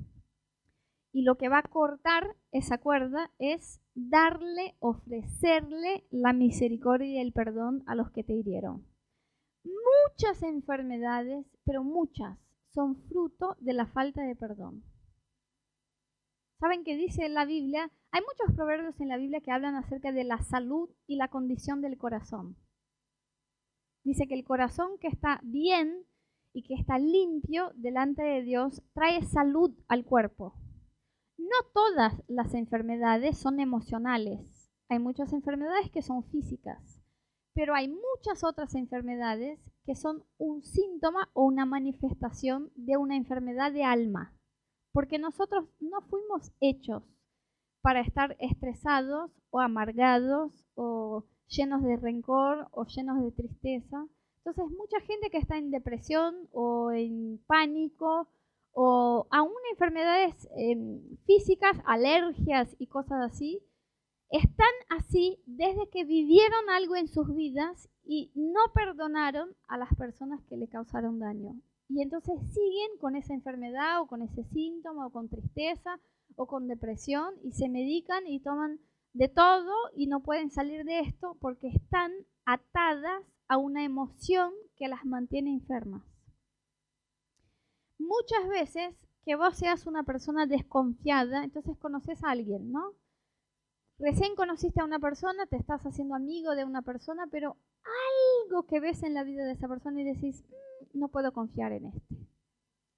[1.11, 7.33] Y lo que va a cortar esa cuerda es darle, ofrecerle la misericordia y el
[7.33, 8.90] perdón a los que te hirieron.
[9.63, 12.37] Muchas enfermedades, pero muchas,
[12.73, 14.83] son fruto de la falta de perdón.
[16.59, 17.91] ¿Saben qué dice la Biblia?
[18.11, 21.81] Hay muchos proverbios en la Biblia que hablan acerca de la salud y la condición
[21.81, 22.55] del corazón.
[24.03, 26.05] Dice que el corazón que está bien
[26.53, 30.55] y que está limpio delante de Dios trae salud al cuerpo.
[31.37, 34.71] No todas las enfermedades son emocionales.
[34.89, 37.00] Hay muchas enfermedades que son físicas,
[37.53, 43.71] pero hay muchas otras enfermedades que son un síntoma o una manifestación de una enfermedad
[43.71, 44.33] de alma.
[44.93, 47.03] Porque nosotros no fuimos hechos
[47.81, 54.07] para estar estresados o amargados o llenos de rencor o llenos de tristeza.
[54.43, 58.29] Entonces, mucha gente que está en depresión o en pánico
[58.73, 63.61] o aún enfermedades em, físicas, alergias y cosas así,
[64.31, 70.43] están así desde que vivieron algo en sus vidas y no perdonaron a las personas
[70.45, 71.59] que le causaron daño.
[71.89, 75.99] Y entonces siguen con esa enfermedad o con ese síntoma o con tristeza
[76.35, 78.79] o con depresión y se medican y toman
[79.13, 82.11] de todo y no pueden salir de esto porque están
[82.45, 86.03] atadas a una emoción que las mantiene enfermas
[88.11, 92.93] muchas veces que vos seas una persona desconfiada, entonces conoces a alguien, ¿no?
[94.01, 97.55] Recién conociste a una persona, te estás haciendo amigo de una persona, pero
[98.49, 101.71] algo que ves en la vida de esa persona y decís, mm, no puedo confiar
[101.71, 102.15] en este.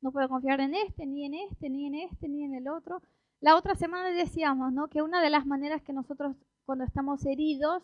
[0.02, 3.02] No puedo confiar en este, ni en este, ni en este, ni en el otro.
[3.42, 4.88] La otra semana decíamos, ¿no?
[4.88, 7.84] Que una de las maneras que nosotros cuando estamos heridos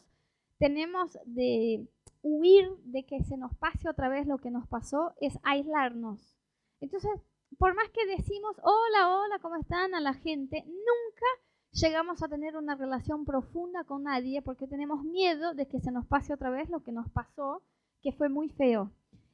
[0.57, 1.85] tenemos de
[2.21, 6.37] huir de que se nos pase otra vez lo que nos pasó, es aislarnos.
[6.79, 7.11] Entonces,
[7.57, 9.93] por más que decimos hola, hola, ¿cómo están?
[9.93, 11.25] a la gente, nunca
[11.71, 16.05] llegamos a tener una relación profunda con nadie porque tenemos miedo de que se nos
[16.07, 17.63] pase otra vez lo que nos pasó,
[18.01, 18.91] que fue muy feo.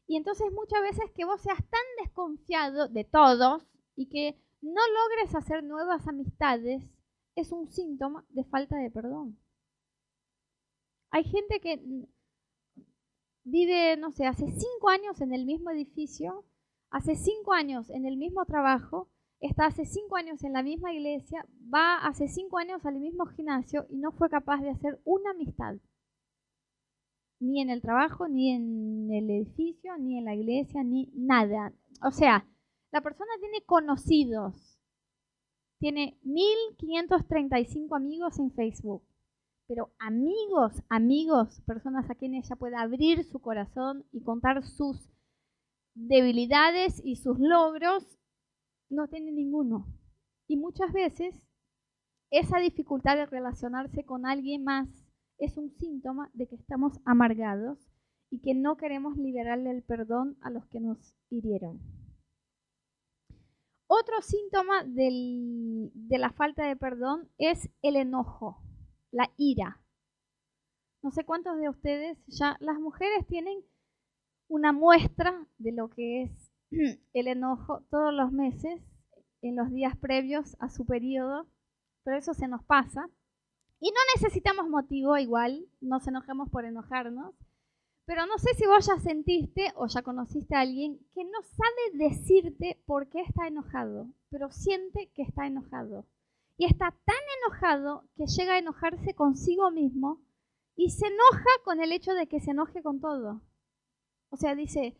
[0.08, 3.66] Y entonces muchas veces que vos seas tan desconfiado de todos
[3.96, 6.84] y que no logres hacer nuevas amistades
[7.36, 9.40] es un síntoma de falta de perdón.
[11.12, 11.82] Hay gente que
[13.44, 16.46] vive, no sé, hace cinco años en el mismo edificio,
[16.90, 19.10] hace cinco años en el mismo trabajo,
[19.46, 23.86] está hace cinco años en la misma iglesia, va hace cinco años al mismo gimnasio
[23.90, 25.76] y no fue capaz de hacer una amistad.
[27.40, 31.74] Ni en el trabajo, ni en el edificio, ni en la iglesia, ni nada.
[32.02, 32.48] O sea,
[32.92, 34.80] la persona tiene conocidos,
[35.80, 39.04] tiene 1535 amigos en Facebook,
[39.68, 45.10] pero amigos, amigos, personas a quienes ella pueda abrir su corazón y contar sus
[45.96, 48.18] debilidades y sus logros,
[48.90, 49.88] no tiene ninguno.
[50.48, 51.48] Y muchas veces
[52.32, 54.90] esa dificultad de relacionarse con alguien más
[55.38, 57.80] es un síntoma de que estamos amargados
[58.30, 61.80] y que no queremos liberarle el perdón a los que nos hirieron.
[63.88, 68.62] Otro síntoma de la falta de perdón es el enojo,
[69.12, 69.82] la ira.
[71.04, 73.64] No sé cuántos de ustedes ya, las mujeres tienen
[74.48, 78.82] una muestra de lo que es el enojo todos los meses,
[79.42, 81.48] en los días previos a su periodo,
[82.04, 83.10] pero eso se nos pasa.
[83.80, 87.36] Y no necesitamos motivo igual, no nos enojemos por enojarnos,
[88.06, 91.98] pero no sé si vos ya sentiste o ya conociste a alguien que no sabe
[91.98, 96.06] decirte por qué está enojado, pero siente que está enojado.
[96.58, 100.22] Y está tan enojado que llega a enojarse consigo mismo
[100.76, 103.42] y se enoja con el hecho de que se enoje con todo.
[104.30, 104.98] O sea, dice,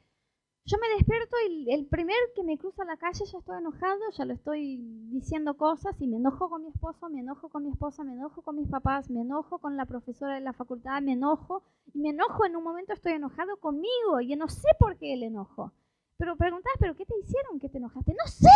[0.68, 4.26] yo me despierto y el primer que me cruza la calle ya estoy enojado, ya
[4.26, 4.80] lo estoy
[5.12, 8.42] diciendo cosas y me enojo con mi esposo, me enojo con mi esposa, me enojo
[8.42, 11.64] con mis papás, me enojo con la profesora de la facultad, me enojo
[11.94, 15.22] y me enojo en un momento estoy enojado conmigo y no sé por qué el
[15.22, 15.72] enojo.
[16.18, 18.16] Pero preguntas, ¿pero qué te hicieron que te enojaste?
[18.16, 18.50] No sé.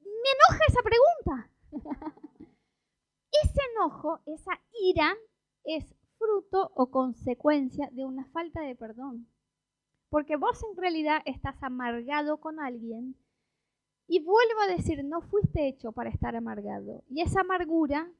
[0.00, 1.50] Me enoja esa pregunta.
[3.42, 5.14] Ese enojo, esa ira,
[5.64, 9.28] es fruto o consecuencia de una falta de perdón.
[10.16, 13.16] Porque vos en realidad estás amargado con alguien
[14.08, 17.04] y vuelvo a decir, no fuiste hecho para estar amargado.
[17.10, 18.10] Y esa amargura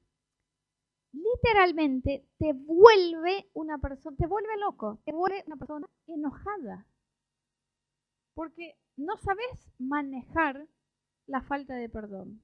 [1.13, 6.87] literalmente te vuelve una persona, te vuelve loco, te vuelve una persona enojada.
[8.35, 10.69] Porque no sabes manejar
[11.27, 12.43] la falta de perdón.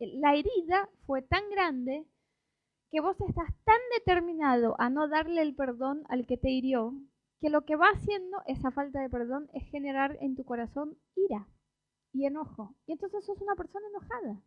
[0.00, 2.04] La herida fue tan grande
[2.90, 6.96] que vos estás tan determinado a no darle el perdón al que te hirió
[7.42, 11.48] que lo que va haciendo esa falta de perdón es generar en tu corazón ira
[12.12, 12.76] y enojo.
[12.86, 14.40] Y entonces sos una persona enojada.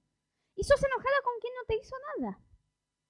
[0.56, 2.40] Y sos enojada con quien no te hizo nada.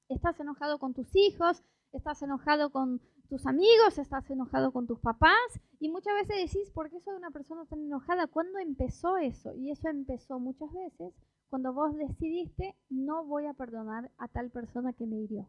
[0.10, 5.62] Estás enojado con tus hijos, estás enojado con tus amigos, estás enojado con tus papás
[5.80, 8.26] y muchas veces decís, ¿por qué soy una persona tan enojada?
[8.26, 9.54] ¿Cuándo empezó eso?
[9.54, 11.14] Y eso empezó muchas veces
[11.48, 15.48] cuando vos decidiste, no voy a perdonar a tal persona que me hirió.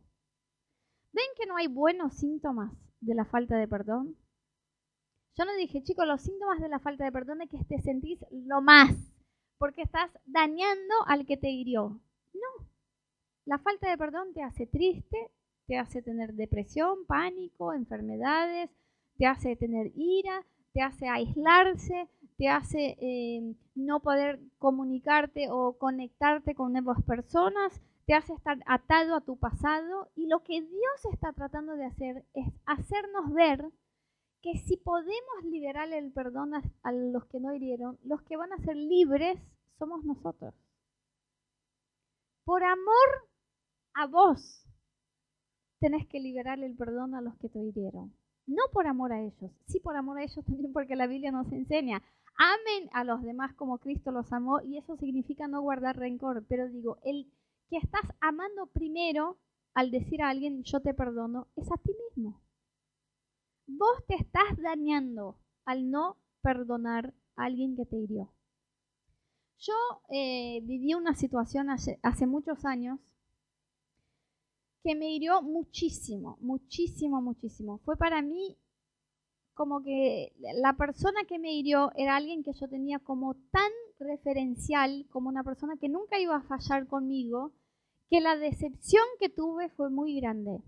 [1.14, 2.70] ¿Ven que no hay buenos síntomas
[3.01, 4.14] de la falta de perdón?
[5.39, 8.24] Yo no dije, chicos, los síntomas de la falta de perdón es que te sentís
[8.30, 8.91] lo más,
[9.59, 12.01] porque estás dañando al que te hirió.
[12.32, 12.66] No.
[13.45, 15.30] La falta de perdón te hace triste,
[15.66, 18.70] te hace tener depresión, pánico, enfermedades,
[19.18, 22.09] te hace tener ira, te hace aislarse,
[22.39, 29.14] te hace eh, no poder comunicarte o conectarte con nuevas personas, te hace estar atado
[29.14, 33.70] a tu pasado y lo que Dios está tratando de hacer es hacernos ver
[34.47, 38.59] que si podemos liberar el perdón a, los que no hirieron, los que van a
[38.59, 39.40] ser libres
[39.76, 40.55] somos nosotros.
[42.44, 43.28] Por amor
[43.94, 44.64] a vos,
[45.80, 48.14] tenés que liberar el perdón a los que te hirieron.
[48.47, 51.51] No por amor a ellos, sí por amor a ellos también porque la Biblia nos
[51.51, 52.01] enseña.
[52.38, 56.47] Amen a los demás como Cristo los amó y eso significa no guardar rencor.
[56.49, 57.32] Pero digo, el
[57.68, 59.38] que estás amando primero
[59.74, 62.45] al decir a alguien yo te perdono es a ti mismo
[63.67, 68.33] vos te estás dañando al no perdonar a alguien que te hirió.
[69.59, 69.75] Yo
[70.11, 73.01] eh, viví una situación hace, hace muchos años
[74.83, 77.79] que me hirió muchísimo, muchísimo, muchísimo.
[77.79, 78.57] Fue para mí
[79.55, 85.07] como que la persona que me hirió era alguien que yo tenía como tan referencial,
[85.11, 87.53] como una persona que nunca iba a fallar conmigo,
[88.11, 90.62] que la decepción que tuve fue muy grande.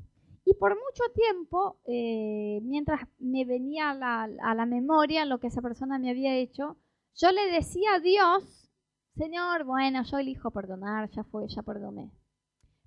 [0.51, 5.49] Y por mucho tiempo, eh, mientras me venía a la, a la memoria lo que
[5.49, 6.79] esa persona me había hecho,
[7.15, 8.71] yo le decía a Dios,
[9.15, 12.11] Señor, bueno, yo elijo perdonar, ya fue, ya perdoné.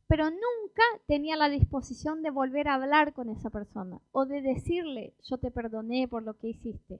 [0.07, 5.13] Pero nunca tenía la disposición de volver a hablar con esa persona o de decirle,
[5.29, 6.99] yo te perdoné por lo que hiciste.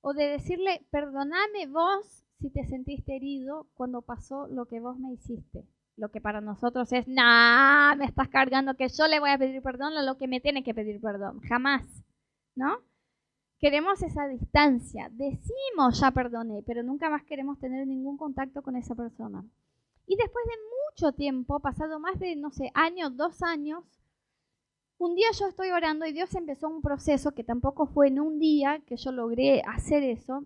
[0.00, 5.12] O de decirle, perdoname vos si te sentiste herido cuando pasó lo que vos me
[5.12, 5.66] hiciste.
[5.96, 9.62] Lo que para nosotros es, nah, me estás cargando que yo le voy a pedir
[9.62, 11.40] perdón a lo que me tiene que pedir perdón.
[11.40, 11.82] Jamás,
[12.54, 12.78] ¿no?
[13.58, 15.10] Queremos esa distancia.
[15.12, 19.44] Decimos, ya perdoné, pero nunca más queremos tener ningún contacto con esa persona.
[20.06, 20.54] Y después de
[20.90, 23.84] mucho tiempo, pasado más de, no sé, años, dos años,
[24.98, 28.38] un día yo estoy orando y Dios empezó un proceso que tampoco fue en un
[28.38, 30.44] día que yo logré hacer eso.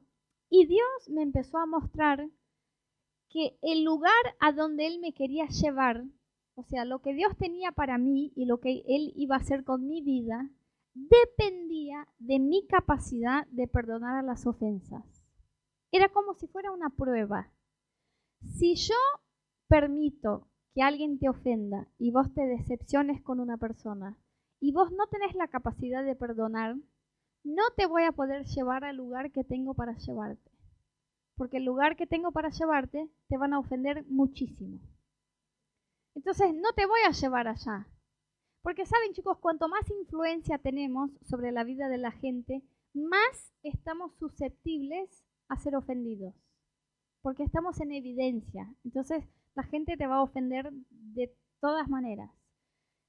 [0.48, 2.28] Y Dios me empezó a mostrar
[3.34, 6.04] que el lugar a donde Él me quería llevar,
[6.54, 9.64] o sea, lo que Dios tenía para mí y lo que Él iba a hacer
[9.64, 10.48] con mi vida,
[10.94, 15.04] dependía de mi capacidad de perdonar a las ofensas.
[15.90, 17.50] Era como si fuera una prueba.
[18.56, 18.94] Si yo
[19.66, 24.16] permito que alguien te ofenda y vos te decepciones con una persona
[24.60, 26.76] y vos no tenés la capacidad de perdonar,
[27.42, 30.53] no te voy a poder llevar al lugar que tengo para llevarte
[31.36, 34.78] porque el lugar que tengo para llevarte te van a ofender muchísimo.
[36.14, 37.88] Entonces no te voy a llevar allá.
[38.62, 42.62] Porque saben chicos, cuanto más influencia tenemos sobre la vida de la gente,
[42.94, 46.34] más estamos susceptibles a ser ofendidos.
[47.20, 48.72] Porque estamos en evidencia.
[48.84, 49.24] Entonces
[49.54, 52.30] la gente te va a ofender de todas maneras.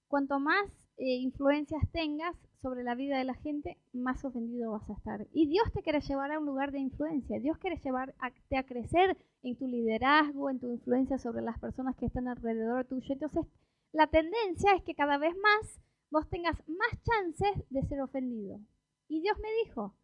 [0.07, 2.35] Cuanto más eh, influencias tengas,
[2.65, 5.27] sobre la vida de la gente, más ofendido vas a estar.
[5.31, 7.39] Y Dios te quiere llevar a un lugar de influencia.
[7.39, 12.07] Dios quiere llevarte a crecer en tu liderazgo, en tu influencia sobre las personas que
[12.07, 13.13] están alrededor tuyo.
[13.13, 13.45] Entonces,
[13.91, 15.79] la tendencia es que cada vez más
[16.09, 18.59] vos tengas más chances de ser ofendido.
[19.07, 19.95] Y Dios me dijo,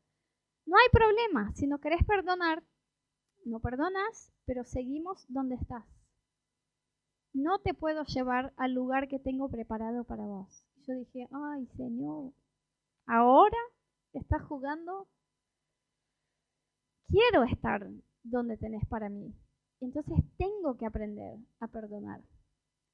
[0.67, 2.63] no hay problema, si no querés perdonar,
[3.43, 5.85] no perdonas, pero seguimos donde estás.
[7.33, 10.63] No te puedo llevar al lugar que tengo preparado para vos.
[10.93, 12.31] Dije, ay Señor,
[13.05, 13.57] ahora
[14.13, 15.07] estás jugando,
[17.07, 17.87] quiero estar
[18.23, 19.33] donde tenés para mí.
[19.79, 22.21] Entonces tengo que aprender a perdonar.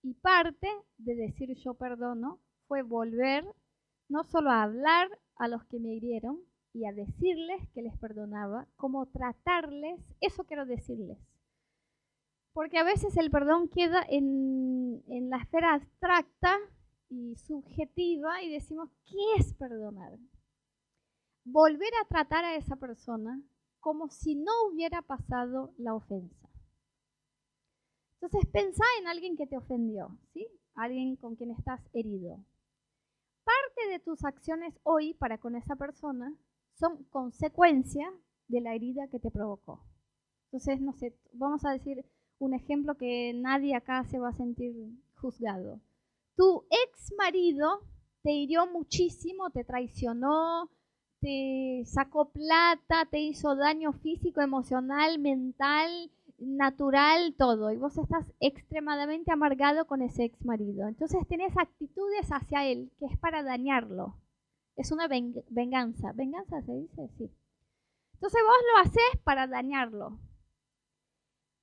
[0.03, 3.45] Y parte de decir yo perdono fue volver
[4.09, 6.39] no solo a hablar a los que me hirieron
[6.73, 11.17] y a decirles que les perdonaba, como tratarles, eso quiero decirles.
[12.53, 16.57] Porque a veces el perdón queda en, en la esfera abstracta
[17.09, 20.17] y subjetiva y decimos, ¿qué es perdonar?
[21.45, 23.41] Volver a tratar a esa persona
[23.79, 26.49] como si no hubiera pasado la ofensa.
[28.19, 30.47] Entonces pensá en alguien que te ofendió, ¿sí?
[30.75, 32.43] Alguien con quien estás herido.
[33.43, 36.35] Parte de tus acciones hoy para con esa persona
[36.73, 38.11] son consecuencia
[38.47, 39.85] de la herida que te provocó.
[40.45, 42.05] Entonces, no sé, vamos a decir
[42.39, 44.75] un ejemplo que nadie acá se va a sentir
[45.15, 45.81] juzgado
[46.37, 47.81] tu ex marido
[48.21, 50.69] te hirió muchísimo, te traicionó,
[51.19, 57.71] te sacó plata, te hizo daño físico, emocional, mental, natural, todo.
[57.71, 60.87] Y vos estás extremadamente amargado con ese ex marido.
[60.87, 64.15] Entonces tenés actitudes hacia él que es para dañarlo.
[64.75, 66.11] Es una venganza.
[66.13, 67.09] ¿Venganza se dice?
[67.17, 67.31] Sí.
[68.13, 70.19] Entonces vos lo haces para dañarlo.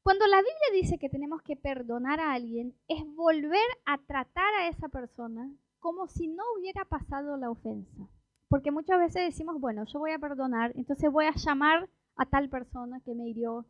[0.05, 4.68] Cuando la Biblia dice que tenemos que perdonar a alguien, es volver a tratar a
[4.68, 8.07] esa persona como si no hubiera pasado la ofensa.
[8.48, 12.50] Porque muchas veces decimos, bueno, yo voy a perdonar, entonces voy a llamar a tal
[12.50, 13.64] persona que me hirió.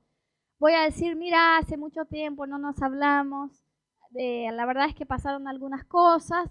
[0.59, 3.53] Voy a decir, mira, hace mucho tiempo no nos hablamos.
[4.11, 6.51] la verdad es que pasaron algunas cosas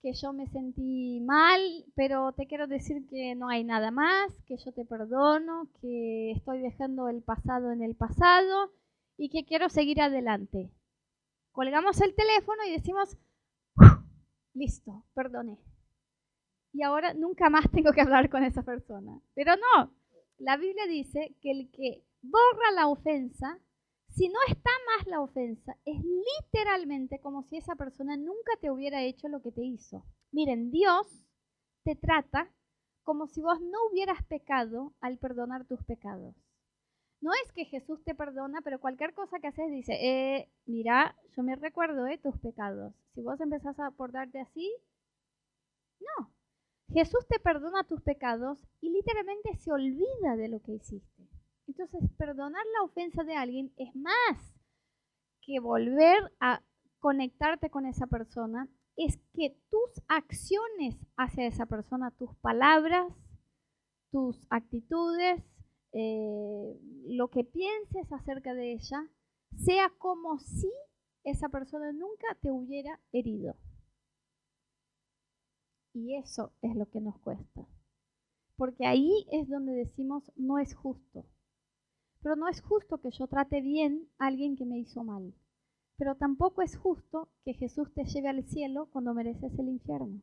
[0.00, 1.60] que yo me sentí mal,
[1.96, 6.60] pero te quiero decir que no hay nada más, que yo te perdono, que estoy
[6.60, 8.70] dejando el pasado en el pasado
[9.16, 10.70] y que quiero seguir adelante.
[11.52, 13.16] Colgamos el teléfono y decimos,
[14.54, 15.58] listo, perdoné.
[16.72, 19.20] Y ahora nunca más tengo que hablar con esa persona.
[19.34, 19.92] Pero no,
[20.38, 23.60] la Biblia dice que el que borra la ofensa,
[24.08, 29.02] si no está más la ofensa, es literalmente como si esa persona nunca te hubiera
[29.02, 30.04] hecho lo que te hizo.
[30.32, 31.06] Miren, Dios
[31.84, 32.50] te trata
[33.02, 36.34] como si vos no hubieras pecado al perdonar tus pecados.
[37.24, 41.42] No es que Jesús te perdona, pero cualquier cosa que haces dice, eh, mira, yo
[41.42, 42.92] me recuerdo de tus pecados.
[43.14, 44.70] Si vos empezás a portarte así,
[46.00, 46.30] no.
[46.92, 51.26] Jesús te perdona tus pecados y literalmente se olvida de lo que hiciste.
[51.66, 54.54] Entonces, perdonar la ofensa de alguien es más
[55.40, 56.62] que volver a
[56.98, 63.10] conectarte con esa persona, es que tus acciones hacia esa persona, tus palabras,
[64.10, 65.42] tus actitudes,
[65.96, 66.76] eh,
[67.06, 69.08] lo que pienses acerca de ella,
[69.56, 70.68] sea como si
[71.22, 73.54] esa persona nunca te hubiera herido.
[75.94, 77.68] Y eso es lo que nos cuesta.
[78.56, 81.24] Porque ahí es donde decimos no es justo.
[82.22, 85.32] Pero no es justo que yo trate bien a alguien que me hizo mal.
[85.96, 90.20] Pero tampoco es justo que Jesús te lleve al cielo cuando mereces el infierno.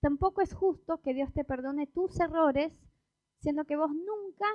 [0.00, 2.74] Tampoco es justo que Dios te perdone tus errores,
[3.40, 4.46] siendo que vos nunca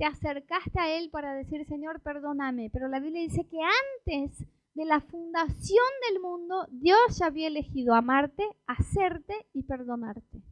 [0.00, 2.70] te acercaste a Él para decir, Señor, perdóname.
[2.72, 7.92] Pero la Biblia dice que antes de la fundación del mundo, Dios ya había elegido
[7.92, 10.42] amarte, hacerte y perdonarte.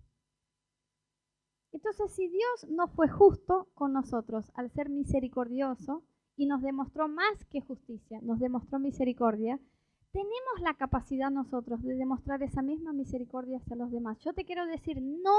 [1.73, 6.05] Entonces, si Dios no fue justo con nosotros al ser misericordioso
[6.37, 9.59] y nos demostró más que justicia, nos demostró misericordia,
[10.13, 14.19] tenemos la capacidad nosotros de demostrar esa misma misericordia hacia los demás.
[14.19, 15.39] Yo te quiero decir, no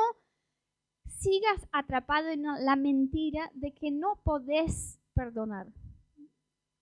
[1.10, 5.68] sigas atrapado en la mentira de que no podés perdonar.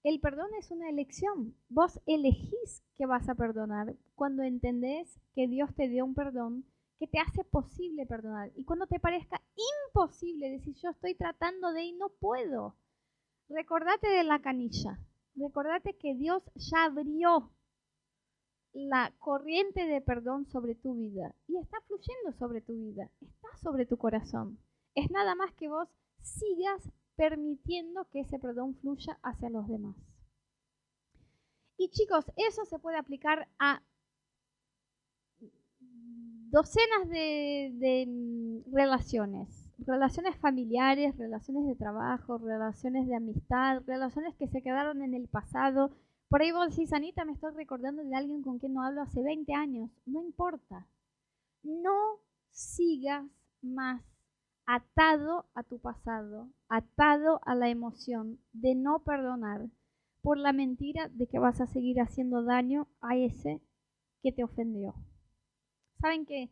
[0.03, 1.55] El perdón es una elección.
[1.69, 6.65] Vos elegís que vas a perdonar cuando entendés que Dios te dio un perdón
[6.99, 8.51] que te hace posible perdonar.
[8.55, 9.41] Y cuando te parezca
[9.89, 12.75] imposible decir yo estoy tratando de y no puedo,
[13.49, 14.99] recordate de la canilla.
[15.35, 17.51] Recordate que Dios ya abrió
[18.77, 23.87] la corriente de perdón sobre tu vida y está fluyendo sobre tu vida, está sobre
[23.87, 24.59] tu corazón.
[24.93, 25.89] Es nada más que vos
[26.21, 29.95] sigas permitiendo que ese perdón fluya hacia los demás.
[31.77, 33.81] Y chicos, eso se puede aplicar a
[36.49, 45.01] docenas de, relaciones, relaciones familiares, relaciones de trabajo, relaciones de amistad, relaciones que se quedaron
[45.01, 45.97] en el pasado.
[46.29, 49.21] Por ahí vos decís, Anita, me estoy recordando de alguien con quien no hablo hace
[49.23, 49.89] 20 años.
[50.05, 50.85] No importa.
[51.63, 52.19] No
[52.51, 53.25] sigas
[53.61, 54.03] más
[54.65, 59.69] atado a tu pasado, atado a la emoción de no perdonar
[60.21, 63.61] por la mentira de que vas a seguir haciendo daño a ese
[64.21, 64.93] que te ofendió.
[66.01, 66.51] Saben que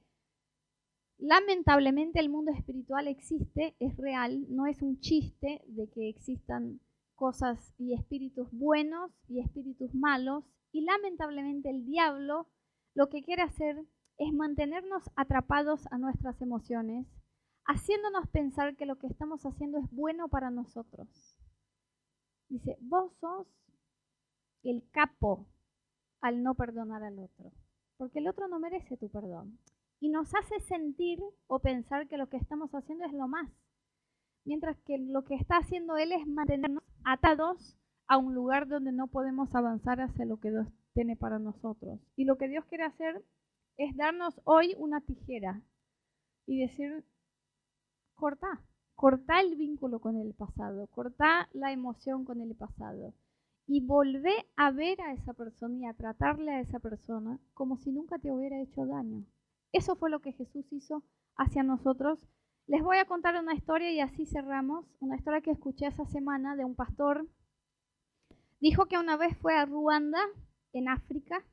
[1.17, 6.79] lamentablemente el mundo espiritual existe, es real, no es un chiste de que existan
[7.15, 10.45] cosas y espíritus buenos y espíritus malos.
[10.71, 12.47] Y lamentablemente el diablo
[12.93, 13.85] lo que quiere hacer
[14.17, 17.07] es mantenernos atrapados a nuestras emociones,
[17.65, 21.37] haciéndonos pensar que lo que estamos haciendo es bueno para nosotros.
[22.47, 23.47] Dice, vos sos
[24.63, 25.47] el capo
[26.21, 27.51] al no perdonar al otro
[27.97, 29.59] porque el otro no merece tu perdón.
[29.99, 33.49] Y nos hace sentir o pensar que lo que estamos haciendo es lo más,
[34.45, 37.77] mientras que lo que está haciendo Él es mantenernos atados
[38.07, 41.99] a un lugar donde no podemos avanzar hacia lo que Dios tiene para nosotros.
[42.15, 43.23] Y lo que Dios quiere hacer
[43.77, 45.61] es darnos hoy una tijera
[46.45, 47.03] y decir,
[48.15, 48.61] corta,
[48.95, 53.13] corta el vínculo con el pasado, corta la emoción con el pasado
[53.67, 57.91] y volvé a ver a esa persona y a tratarle a esa persona como si
[57.91, 59.25] nunca te hubiera hecho daño.
[59.71, 61.03] Eso fue lo que Jesús hizo
[61.35, 62.19] hacia nosotros.
[62.67, 64.85] Les voy a contar una historia y así cerramos.
[64.99, 67.27] Una historia que escuché esa semana de un pastor.
[68.59, 70.21] Dijo que una vez fue a Ruanda,
[70.73, 71.43] en África,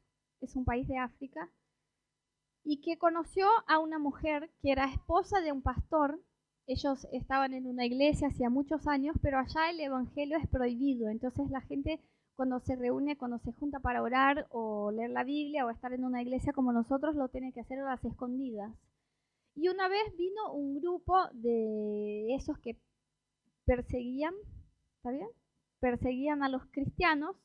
[0.41, 1.51] es un país de África,
[2.65, 6.21] y que conoció a una mujer que era esposa de un pastor
[6.67, 11.09] ellos estaban en una iglesia hacía muchos años, pero allá el evangelio es prohibido.
[11.09, 12.01] Entonces la gente
[12.37, 16.05] cuando se reúne, cuando se junta para orar o leer la Biblia o estar en
[16.05, 18.73] una iglesia como nosotros, lo tiene que hacer a las escondidas.
[19.55, 22.81] Y una vez vino un grupo de esos que
[23.65, 24.35] perseguían,
[24.97, 25.29] ¿está bien?
[25.81, 27.37] Perseguían a los cristianos.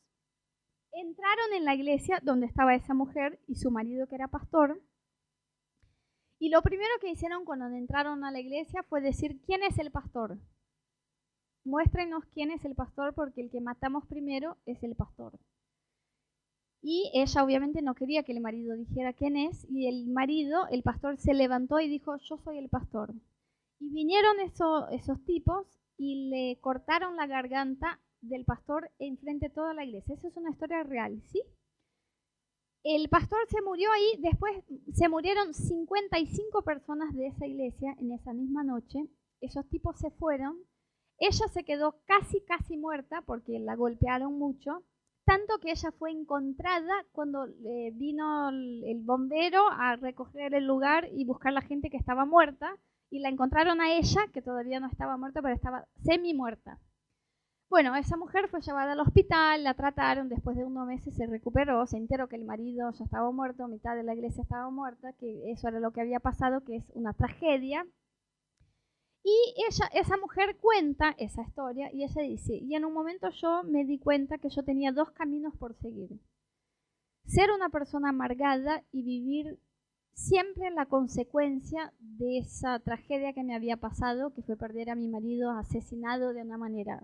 [0.91, 4.81] Entraron en la iglesia donde estaba esa mujer y su marido que era pastor
[6.39, 9.91] y lo primero que hicieron cuando entraron a la iglesia fue decir, ¿quién es el
[9.91, 10.37] pastor?
[11.63, 15.39] Muéstrenos quién es el pastor porque el que matamos primero es el pastor.
[16.81, 20.83] Y ella obviamente no quería que el marido dijera quién es y el marido, el
[20.83, 23.13] pastor, se levantó y dijo, yo soy el pastor.
[23.79, 25.67] Y vinieron esos tipos
[25.97, 30.15] y le cortaron la garganta del pastor enfrente de toda la iglesia.
[30.15, 31.41] Esa es una historia real, ¿sí?
[32.95, 34.63] el pastor se murió ahí, después
[34.93, 39.09] se murieron 55 personas de esa iglesia en esa misma noche,
[39.41, 40.57] esos tipos se fueron,
[41.19, 44.83] ella se quedó casi, casi muerta porque la golpearon mucho,
[45.27, 51.25] tanto que ella fue encontrada cuando eh, vino el, bombero a recoger el lugar y
[51.25, 52.73] buscar la gente que estaba muerta,
[53.09, 56.79] y la encontraron a ella, que todavía no estaba muerta, pero estaba semi muerta.
[57.69, 61.85] Bueno, esa mujer fue llevada al hospital, la trataron, después de unos meses se recuperó,
[61.87, 65.51] se enteró que el marido ya estaba muerto, mitad de la iglesia estaba muerta, que
[65.51, 67.85] eso era lo que había pasado, que es una tragedia.
[69.29, 73.61] Y ella, esa mujer cuenta esa historia y ella dice, y en un momento yo
[73.63, 76.21] me di cuenta que yo tenía dos caminos por seguir.
[77.25, 79.59] Ser una persona amargada y vivir
[80.13, 85.09] siempre la consecuencia de esa tragedia que me había pasado, que fue perder a mi
[85.09, 87.03] marido asesinado de una manera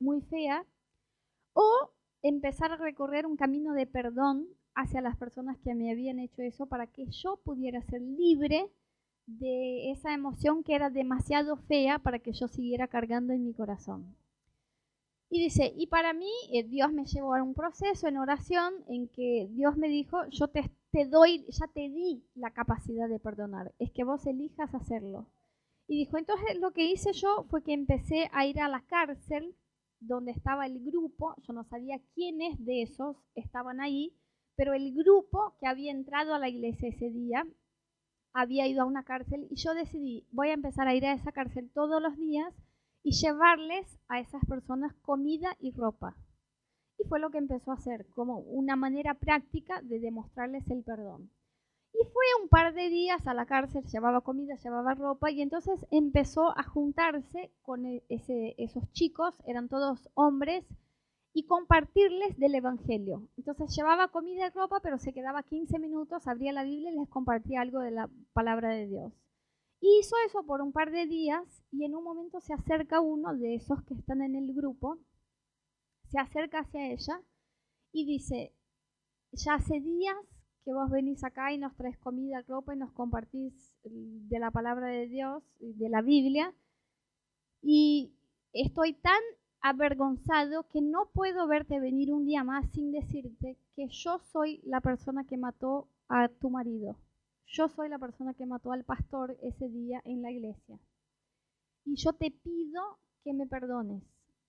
[0.00, 0.66] muy fea,
[1.52, 1.92] o
[2.22, 6.66] empezar a recorrer un camino de perdón hacia las personas que me habían hecho eso
[6.66, 8.68] para que yo pudiera ser libre
[9.26, 14.16] de esa emoción que era demasiado fea para que yo siguiera cargando en mi corazón.
[15.28, 19.08] Y dice, y para mí eh, Dios me llevó a un proceso en oración en
[19.08, 23.74] que Dios me dijo, yo te, te doy, ya te di la capacidad de perdonar,
[23.80, 25.26] es que vos elijas hacerlo.
[25.88, 29.56] Y dijo, entonces lo que hice yo fue que empecé a ir a la cárcel
[29.98, 34.14] donde estaba el grupo, yo no sabía quiénes de esos estaban ahí,
[34.54, 37.46] pero el grupo que había entrado a la iglesia ese día
[38.36, 41.32] había ido a una cárcel y yo decidí, voy a empezar a ir a esa
[41.32, 42.54] cárcel todos los días
[43.02, 46.16] y llevarles a esas personas comida y ropa.
[46.98, 51.30] Y fue lo que empezó a hacer, como una manera práctica de demostrarles el perdón.
[51.94, 55.86] Y fue un par de días a la cárcel, llevaba comida, llevaba ropa y entonces
[55.90, 60.66] empezó a juntarse con e-, esos chicos, eran todos hombres,
[61.36, 63.28] y compartirles del Evangelio.
[63.36, 67.10] Entonces llevaba comida y ropa, pero se quedaba 15 minutos, abría la Biblia y les
[67.10, 69.12] compartía algo de la palabra de Dios.
[69.78, 73.34] Y hizo eso por un par de días y en un momento se acerca uno
[73.34, 74.98] de esos que están en el grupo,
[76.10, 77.20] se acerca hacia ella
[77.92, 78.54] y dice,
[79.32, 80.16] ya hace días
[80.64, 84.86] que vos venís acá y nos traes comida, ropa y nos compartís de la palabra
[84.86, 86.54] de Dios, de la Biblia.
[87.60, 88.14] Y
[88.54, 89.20] estoy tan
[89.60, 94.80] avergonzado que no puedo verte venir un día más sin decirte que yo soy la
[94.80, 96.96] persona que mató a tu marido.
[97.46, 100.78] Yo soy la persona que mató al pastor ese día en la iglesia.
[101.84, 102.82] Y yo te pido
[103.22, 104.02] que me perdones,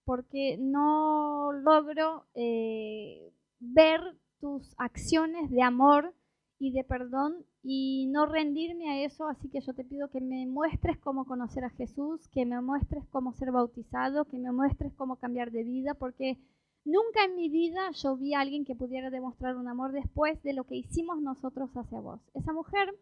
[0.05, 4.01] porque no logro eh, ver
[4.39, 6.13] tus acciones de amor
[6.59, 10.47] y de perdón y no rendirme a eso, así que yo te pido que me
[10.47, 15.17] muestres cómo conocer a Jesús, que me muestres cómo ser bautizado, que me muestres cómo
[15.17, 16.37] cambiar de vida, porque
[16.85, 20.53] nunca en mi vida yo vi a alguien que pudiera demostrar un amor después de
[20.53, 22.21] lo que hicimos nosotros hacia vos.
[22.33, 22.95] Esa mujer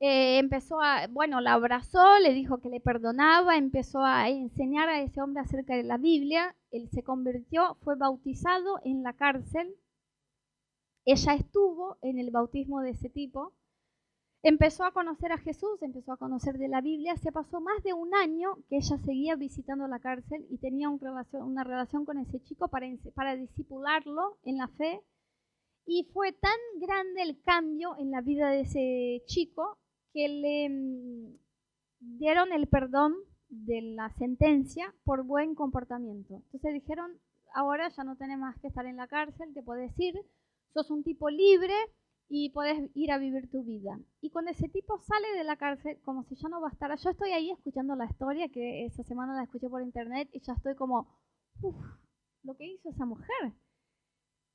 [0.00, 5.02] eh, empezó a, bueno, la abrazó, le dijo que le perdonaba, empezó a enseñar a
[5.02, 9.74] ese hombre acerca de la Biblia, él se convirtió, fue bautizado en la cárcel,
[11.12, 13.54] ella estuvo en el bautismo de ese tipo,
[14.42, 17.94] empezó a conocer a Jesús, empezó a conocer de la Biblia, se pasó más de
[17.94, 22.68] un año que ella seguía visitando la cárcel y tenía una relación con ese chico
[22.68, 25.00] para, para disipularlo en la fe.
[25.86, 29.78] Y fue tan grande el cambio en la vida de ese chico
[30.12, 33.14] que le mm, dieron el perdón
[33.48, 36.34] de la sentencia por buen comportamiento.
[36.34, 37.12] Entonces dijeron,
[37.54, 40.14] ahora ya no tenés más que estar en la cárcel, te puedes ir,
[40.72, 41.74] sos un tipo libre
[42.28, 43.98] y puedes ir a vivir tu vida.
[44.20, 47.30] Y cuando ese tipo sale de la cárcel, como si ya no bastara, yo estoy
[47.30, 51.08] ahí escuchando la historia, que esa semana la escuché por internet y ya estoy como,
[51.62, 51.76] uff,
[52.42, 53.54] lo que hizo esa mujer.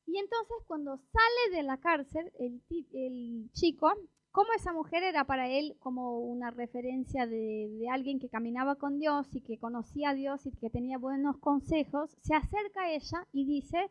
[0.05, 3.91] Y entonces cuando sale de la cárcel, el, chico
[4.31, 9.27] cómo esa mujer era para él como una referencia de, alguien que caminaba con Dios
[9.33, 13.45] y que conocía a Dios y que tenía buenos consejos, se acerca a ella y
[13.45, 13.89] dice,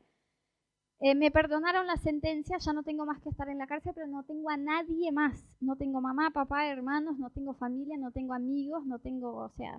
[1.05, 4.07] eh, me perdonaron la sentencia, ya no tengo más que estar en la cárcel, pero
[4.07, 5.45] no tengo a nadie más.
[5.59, 9.77] No tengo mamá, papá, hermanos, no tengo familia, no tengo amigos, no tengo, o sea,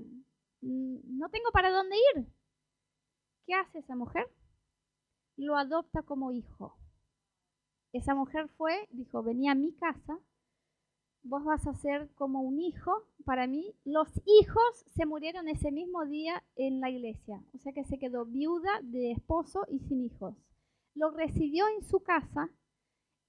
[0.62, 2.28] no tengo para dónde ir.
[3.46, 4.28] ¿Qué hace esa mujer?
[5.38, 6.76] Lo adopta como hijo.
[7.94, 10.20] Esa mujer fue, dijo, venía a mi casa,
[11.22, 12.92] vos vas a ser como un hijo
[13.24, 13.74] para mí.
[13.86, 18.26] Los hijos se murieron ese mismo día en la iglesia, o sea que se quedó
[18.26, 20.36] viuda de esposo y sin hijos.
[20.96, 22.50] Lo recibió en su casa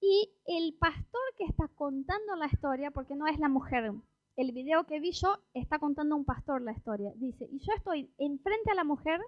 [0.01, 3.93] y el pastor que está contando la historia, porque no es la mujer,
[4.37, 7.13] el video que vi yo está contando un pastor la historia.
[7.17, 9.21] Dice, y yo estoy enfrente a la mujer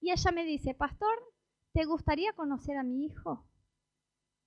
[0.00, 1.14] y ella me dice, pastor,
[1.72, 3.46] ¿te gustaría conocer a mi hijo?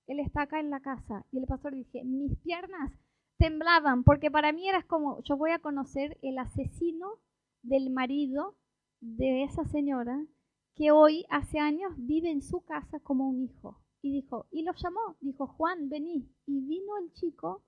[0.06, 1.24] Él está acá en la casa.
[1.32, 2.92] Y el pastor dice, mis piernas
[3.38, 7.20] temblaban, porque para mí era como, yo voy a conocer el asesino
[7.62, 8.56] del marido
[9.00, 10.26] de esa señora
[10.74, 13.80] que hoy, hace años, vive en su casa como un hijo.
[14.02, 16.28] Y dijo, y lo llamó, dijo, Juan, vení.
[16.46, 17.62] Y vino el chico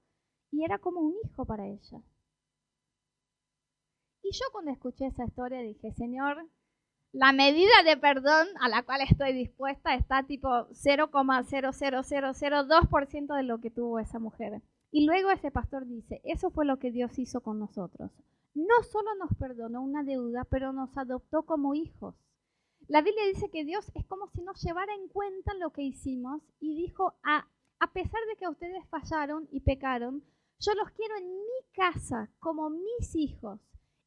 [0.51, 2.03] y era como un hijo para ella.
[4.23, 6.51] Y yo cuando escuché esa historia dije, Señor,
[7.13, 13.71] la medida de perdón a la cual estoy dispuesta está tipo 0,00002% de lo que
[13.71, 14.61] tuvo esa mujer.
[14.91, 18.11] Y luego ese pastor dice, eso fue lo que Dios hizo con nosotros.
[18.55, 22.15] No solo nos perdonó una deuda, pero nos adoptó como hijos.
[22.89, 26.43] La Biblia dice que Dios es como si nos llevara en cuenta lo que hicimos
[26.61, 27.49] y dijo, a,
[27.81, 30.23] a pesar de que ustedes fallaron y pecaron,
[30.61, 33.61] yo los quiero en mi casa como mis hijos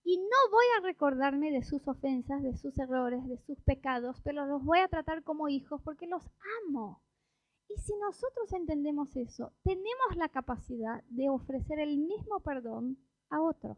[0.04, 4.46] y no voy a recordarme de sus ofensas, de sus errores, de sus pecados, pero
[4.46, 6.24] los voy a tratar como hijos porque los
[6.66, 7.02] amo.
[7.68, 12.98] Y si nosotros entendemos eso, tenemos la capacidad de ofrecer el mismo perdón
[13.30, 13.78] a otros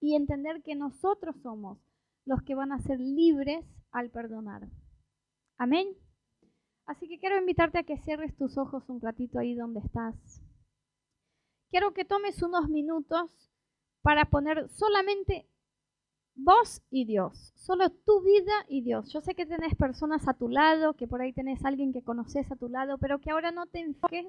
[0.00, 1.78] y entender que nosotros somos
[2.24, 3.64] los que van a ser libres
[3.96, 4.68] al perdonar.
[5.56, 5.88] Amén.
[6.84, 10.14] Así que quiero invitarte a que cierres tus ojos un ratito ahí donde estás.
[11.70, 13.30] Quiero que tomes unos minutos
[14.02, 15.48] para poner solamente
[16.34, 19.10] vos y Dios, solo tu vida y Dios.
[19.14, 22.52] Yo sé que tenés personas a tu lado, que por ahí tenés alguien que conoces
[22.52, 24.26] a tu lado, pero que ahora no te enfoques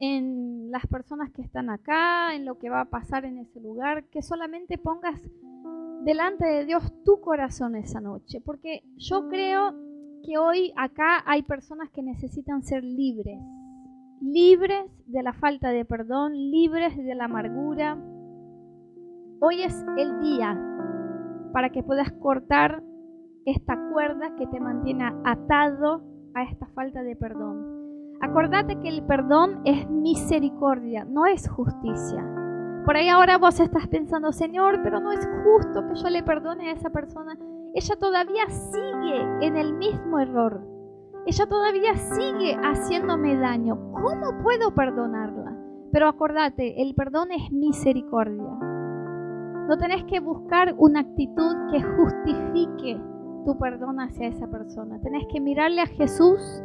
[0.00, 4.04] en las personas que están acá, en lo que va a pasar en ese lugar,
[4.08, 5.20] que solamente pongas
[6.04, 9.74] delante de Dios tu corazón esa noche, porque yo creo
[10.24, 13.40] que hoy acá hay personas que necesitan ser libres,
[14.20, 17.98] libres de la falta de perdón, libres de la amargura,
[19.46, 20.58] Hoy es el día
[21.52, 22.82] para que puedas cortar
[23.44, 26.02] esta cuerda que te mantiene atado
[26.34, 28.16] a esta falta de perdón.
[28.22, 32.24] Acordate que el perdón es misericordia, no es justicia.
[32.84, 36.68] Por ahí ahora vos estás pensando, Señor, pero no es justo que yo le perdone
[36.68, 37.38] a esa persona.
[37.74, 40.60] Ella todavía sigue en el mismo error.
[41.26, 43.78] Ella todavía sigue haciéndome daño.
[43.92, 45.56] ¿Cómo puedo perdonarla?
[45.92, 48.50] Pero acordate, el perdón es misericordia.
[49.66, 53.00] No tenés que buscar una actitud que justifique
[53.46, 55.00] tu perdón hacia esa persona.
[55.00, 56.62] Tenés que mirarle a Jesús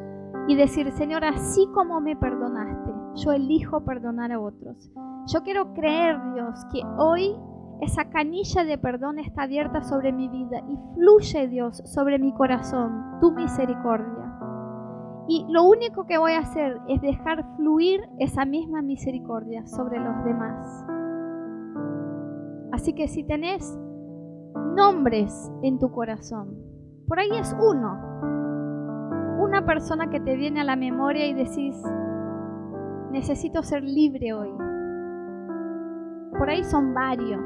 [0.49, 2.68] y decir, Señor, así como me perdonaste,
[3.15, 4.91] yo elijo perdonar a otros.
[5.27, 7.35] Yo quiero creer, Dios, que hoy
[7.81, 13.19] esa canilla de perdón está abierta sobre mi vida y fluye, Dios, sobre mi corazón,
[13.21, 14.19] tu misericordia.
[15.27, 20.23] Y lo único que voy a hacer es dejar fluir esa misma misericordia sobre los
[20.23, 20.85] demás.
[22.71, 23.77] Así que si tenés
[24.75, 26.57] nombres en tu corazón,
[27.07, 27.99] por ahí es uno,
[29.39, 31.75] una persona que te viene a la memoria y decís,
[33.11, 34.49] necesito ser libre hoy.
[36.37, 37.41] Por ahí son varios.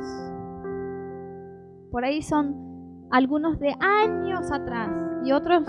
[1.92, 4.90] Por ahí son algunos de años atrás
[5.24, 5.64] y otros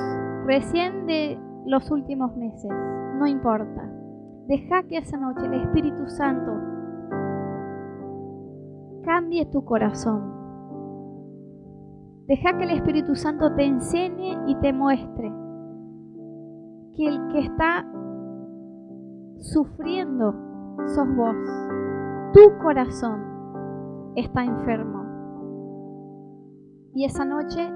[0.47, 2.71] recién de los últimos meses.
[3.19, 3.91] No importa.
[4.47, 6.53] Deja que esa noche el Espíritu Santo
[9.05, 10.33] cambie tu corazón.
[12.27, 15.33] Deja que el Espíritu Santo te enseñe y te muestre
[16.97, 17.87] que el que está
[19.45, 20.35] sufriendo
[20.95, 21.37] sos vos.
[22.33, 23.23] Tu corazón
[24.17, 25.05] está enfermo.
[26.95, 27.71] Y esa noche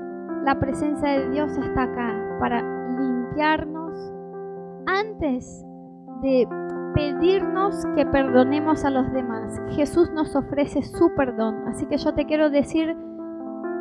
[0.44, 2.62] la presencia de Dios está acá para
[2.98, 3.92] limpiarnos
[4.86, 5.64] antes
[6.22, 6.48] de
[6.94, 9.60] pedirnos que perdonemos a los demás.
[9.70, 11.68] Jesús nos ofrece su perdón.
[11.68, 12.96] Así que yo te quiero decir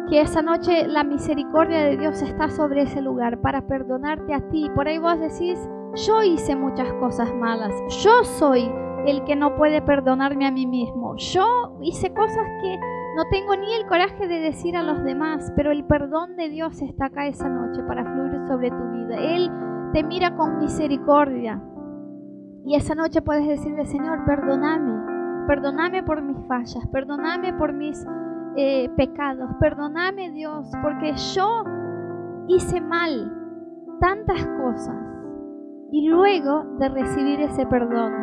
[0.10, 4.70] que esa noche la misericordia de Dios está sobre ese lugar para perdonarte a ti.
[4.76, 5.58] Por ahí vos decís,
[6.06, 7.74] yo hice muchas cosas malas.
[8.04, 8.72] Yo soy
[9.06, 11.16] el que no puede perdonarme a mí mismo.
[11.18, 12.78] Yo hice cosas que
[13.16, 16.82] no tengo ni el coraje de decir a los demás, pero el perdón de Dios
[16.82, 19.18] está acá esa noche para fluir sobre tu vida.
[19.18, 19.52] Él
[19.94, 21.62] te mira con misericordia.
[22.66, 28.06] Y esa noche puedes decirle, Señor, perdóname, perdóname por mis fallas, perdóname por mis
[28.58, 31.64] eh, pecados, perdóname Dios, porque yo
[32.50, 33.34] hice mal
[34.02, 35.07] tantas cosas.
[35.92, 38.14] Y luego de recibir ese perdón,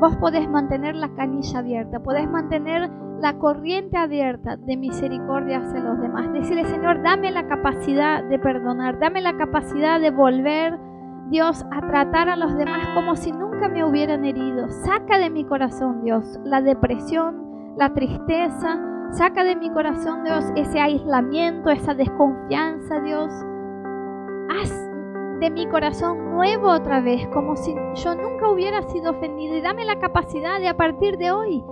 [0.00, 2.90] vos podés mantener la canilla abierta, podés mantener
[3.20, 6.32] la corriente abierta de misericordia hacia los demás.
[6.32, 10.78] Decirle, Señor, dame la capacidad de perdonar, dame la capacidad de volver
[11.32, 14.68] Dios, a tratar a los demás como si nunca me hubieran herido.
[14.68, 18.78] Saca de mi corazón, Dios, la depresión, la tristeza.
[19.12, 23.32] Saca de mi corazón, Dios, ese aislamiento, esa desconfianza, Dios.
[24.50, 24.91] Haz
[25.42, 29.56] de mi corazón nuevo otra vez, como si yo nunca hubiera sido ofendido.
[29.56, 31.64] Y dame la capacidad de a partir de hoy,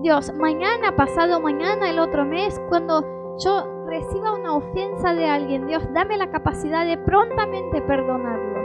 [0.00, 3.04] Dios, mañana, pasado mañana, el otro mes, cuando
[3.36, 8.56] yo reciba una ofensa de alguien, Dios, dame la capacidad de prontamente perdonarlos.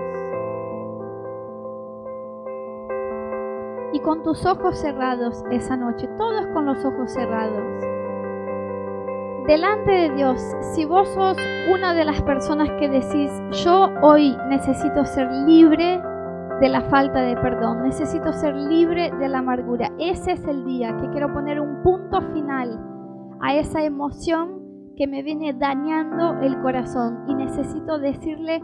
[3.96, 7.93] y con tus ojos cerrados esa noche, todos con los ojos cerrados.
[9.48, 10.42] Delante de Dios,
[10.74, 11.38] si vos sos
[11.74, 13.32] una de las personas que decís,
[13.64, 16.02] yo hoy necesito ser libre
[16.62, 20.96] de la falta de perdón, necesito ser libre de la amargura, ese es el día
[20.98, 22.80] que quiero poner un punto final
[23.42, 24.62] a esa emoción
[24.96, 28.62] que me viene dañando el corazón y necesito decirle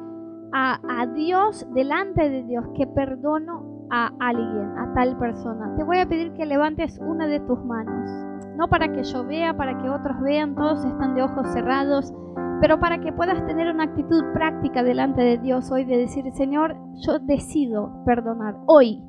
[0.53, 5.75] a, a Dios, delante de Dios, que perdono a alguien, a tal persona.
[5.75, 8.28] Te voy a pedir que levantes una de tus manos
[8.59, 12.13] no para que yo vea, para que otros vean, todos están de ojos cerrados,
[12.59, 16.75] pero para que puedas tener una actitud práctica delante de Dios hoy de decir, Señor,
[16.95, 19.01] yo decido perdonar hoy.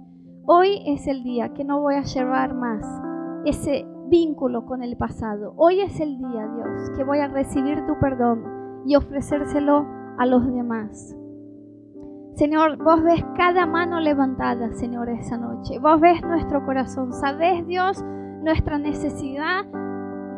[0.46, 2.86] Hoy es el día que no voy a llevar más
[3.44, 5.52] ese vínculo con el pasado.
[5.56, 8.44] Hoy es el día, Dios, que voy a recibir tu perdón
[8.86, 9.84] y ofrecérselo
[10.16, 11.16] a los demás.
[12.36, 15.80] Señor, vos ves cada mano levantada, Señor, esa noche.
[15.80, 17.12] Vos ves nuestro corazón.
[17.12, 18.02] Sabes, Dios,
[18.42, 19.64] nuestra necesidad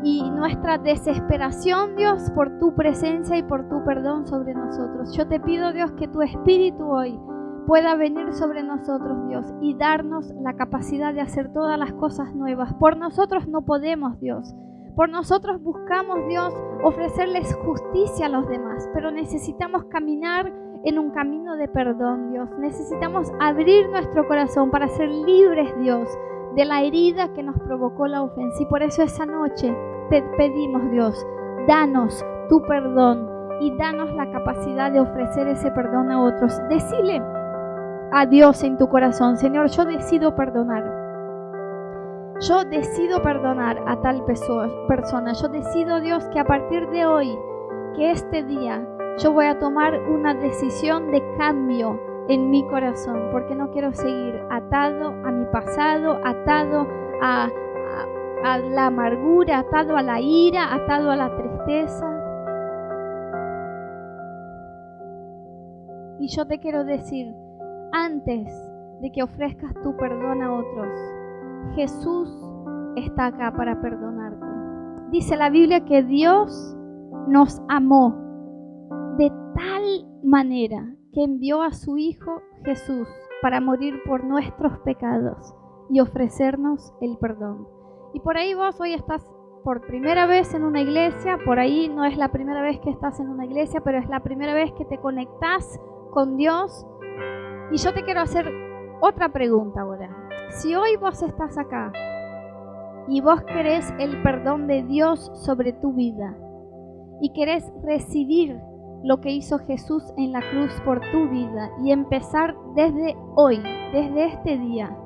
[0.04, 5.16] y nuestra desesperación, Dios, por tu presencia y por tu perdón sobre nosotros.
[5.16, 7.18] Yo te pido, Dios, que tu Espíritu hoy
[7.66, 12.74] pueda venir sobre nosotros, Dios, y darnos la capacidad de hacer todas las cosas nuevas.
[12.74, 14.54] Por nosotros no podemos, Dios.
[14.96, 20.52] Por nosotros buscamos, Dios, ofrecerles justicia a los demás, pero necesitamos caminar
[20.84, 22.50] en un camino de perdón, Dios.
[22.58, 26.08] Necesitamos abrir nuestro corazón para ser libres, Dios,
[26.54, 28.62] de la herida que nos provocó la ofensa.
[28.62, 29.74] Y por eso esa noche
[30.10, 31.26] te pedimos, Dios,
[31.66, 33.28] danos tu perdón
[33.60, 36.60] y danos la capacidad de ofrecer ese perdón a otros.
[36.68, 37.22] Decile
[38.12, 41.02] a Dios en tu corazón, Señor, yo decido perdonar.
[42.40, 45.32] Yo decido perdonar a tal persona.
[45.32, 47.38] Yo decido, Dios, que a partir de hoy,
[47.94, 48.84] que este día,
[49.18, 54.40] yo voy a tomar una decisión de cambio en mi corazón, porque no quiero seguir
[54.50, 56.86] atado a mi pasado, atado
[57.20, 57.48] a,
[58.70, 62.08] la amargura, atado a la ira, atado a la tristeza.
[66.18, 67.34] Y yo te quiero decir,
[67.92, 68.52] antes
[69.00, 70.88] de que ofrezcas tu perdón a otros,
[71.74, 72.28] Jesús
[72.96, 74.46] está acá para perdonarte.
[75.10, 76.76] Dice la Biblia que Dios
[77.28, 78.16] nos amó
[79.18, 83.08] de tal manera que envió a su Hijo Jesús
[83.42, 85.54] para morir por nuestros pecados
[85.90, 87.68] y ofrecernos el perdón.
[88.14, 89.22] Y por ahí vos hoy estás
[89.64, 93.20] por primera vez en una iglesia, por ahí no es la primera vez que estás
[93.20, 96.86] en una iglesia, pero es la primera vez que te conectás con Dios.
[97.70, 98.50] Y yo te quiero hacer
[99.00, 100.10] otra pregunta ahora.
[100.50, 101.92] Si hoy vos estás acá
[103.08, 106.36] y vos querés el perdón de Dios sobre tu vida
[107.20, 108.58] y querés recibir
[109.02, 113.56] lo que hizo Jesús en la cruz por tu vida y empezar desde hoy,
[113.92, 114.96] desde este día,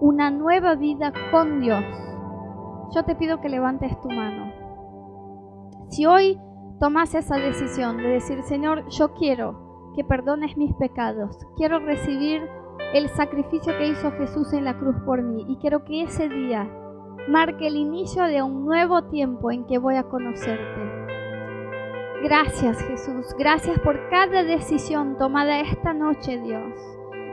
[0.00, 1.84] una nueva vida con Dios.
[2.94, 4.52] Yo te pido que levantes tu mano.
[5.88, 6.40] Si hoy
[6.80, 12.42] tomas esa decisión de decir, Señor, yo quiero que perdones mis pecados, quiero recibir
[12.94, 16.70] el sacrificio que hizo Jesús en la cruz por mí y quiero que ese día
[17.28, 20.91] marque el inicio de un nuevo tiempo en que voy a conocerte
[22.22, 26.72] Gracias Jesús, gracias por cada decisión tomada esta noche, Dios.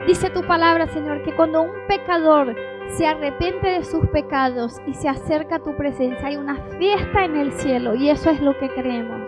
[0.04, 2.56] Dice tu palabra, Señor, que cuando un pecador
[2.88, 7.36] se arrepiente de sus pecados y se acerca a tu presencia, hay una fiesta en
[7.36, 9.20] el cielo y eso es lo que creemos.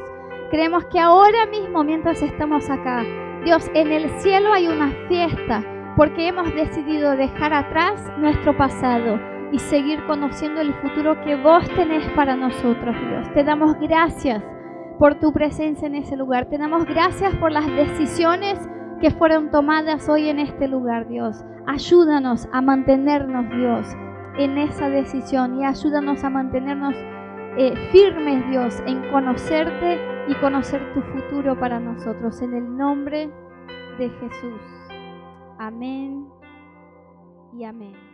[0.51, 3.05] Creemos que ahora mismo, mientras estamos acá,
[3.45, 5.65] Dios, en el cielo hay una fiesta
[5.97, 9.21] porque hemos decidido dejar atrás nuestro pasado
[9.53, 13.33] y seguir conociendo el futuro que vos tenés para nosotros, Dios.
[13.33, 14.43] Te damos gracias
[15.03, 16.47] por tu presencia en ese lugar.
[16.47, 18.57] Te damos gracias por las decisiones
[19.01, 21.45] que fueron tomadas hoy en este lugar, Dios.
[21.67, 23.97] Ayúdanos a mantenernos, Dios,
[24.39, 26.95] en esa decisión y ayúdanos a mantenernos
[27.59, 29.99] eh, firmes, Dios, en conocerte
[30.29, 32.41] y conocer tu futuro para nosotros.
[32.41, 33.29] En el nombre
[33.99, 34.61] de Jesús.
[35.59, 36.29] Amén
[37.59, 38.12] y amén.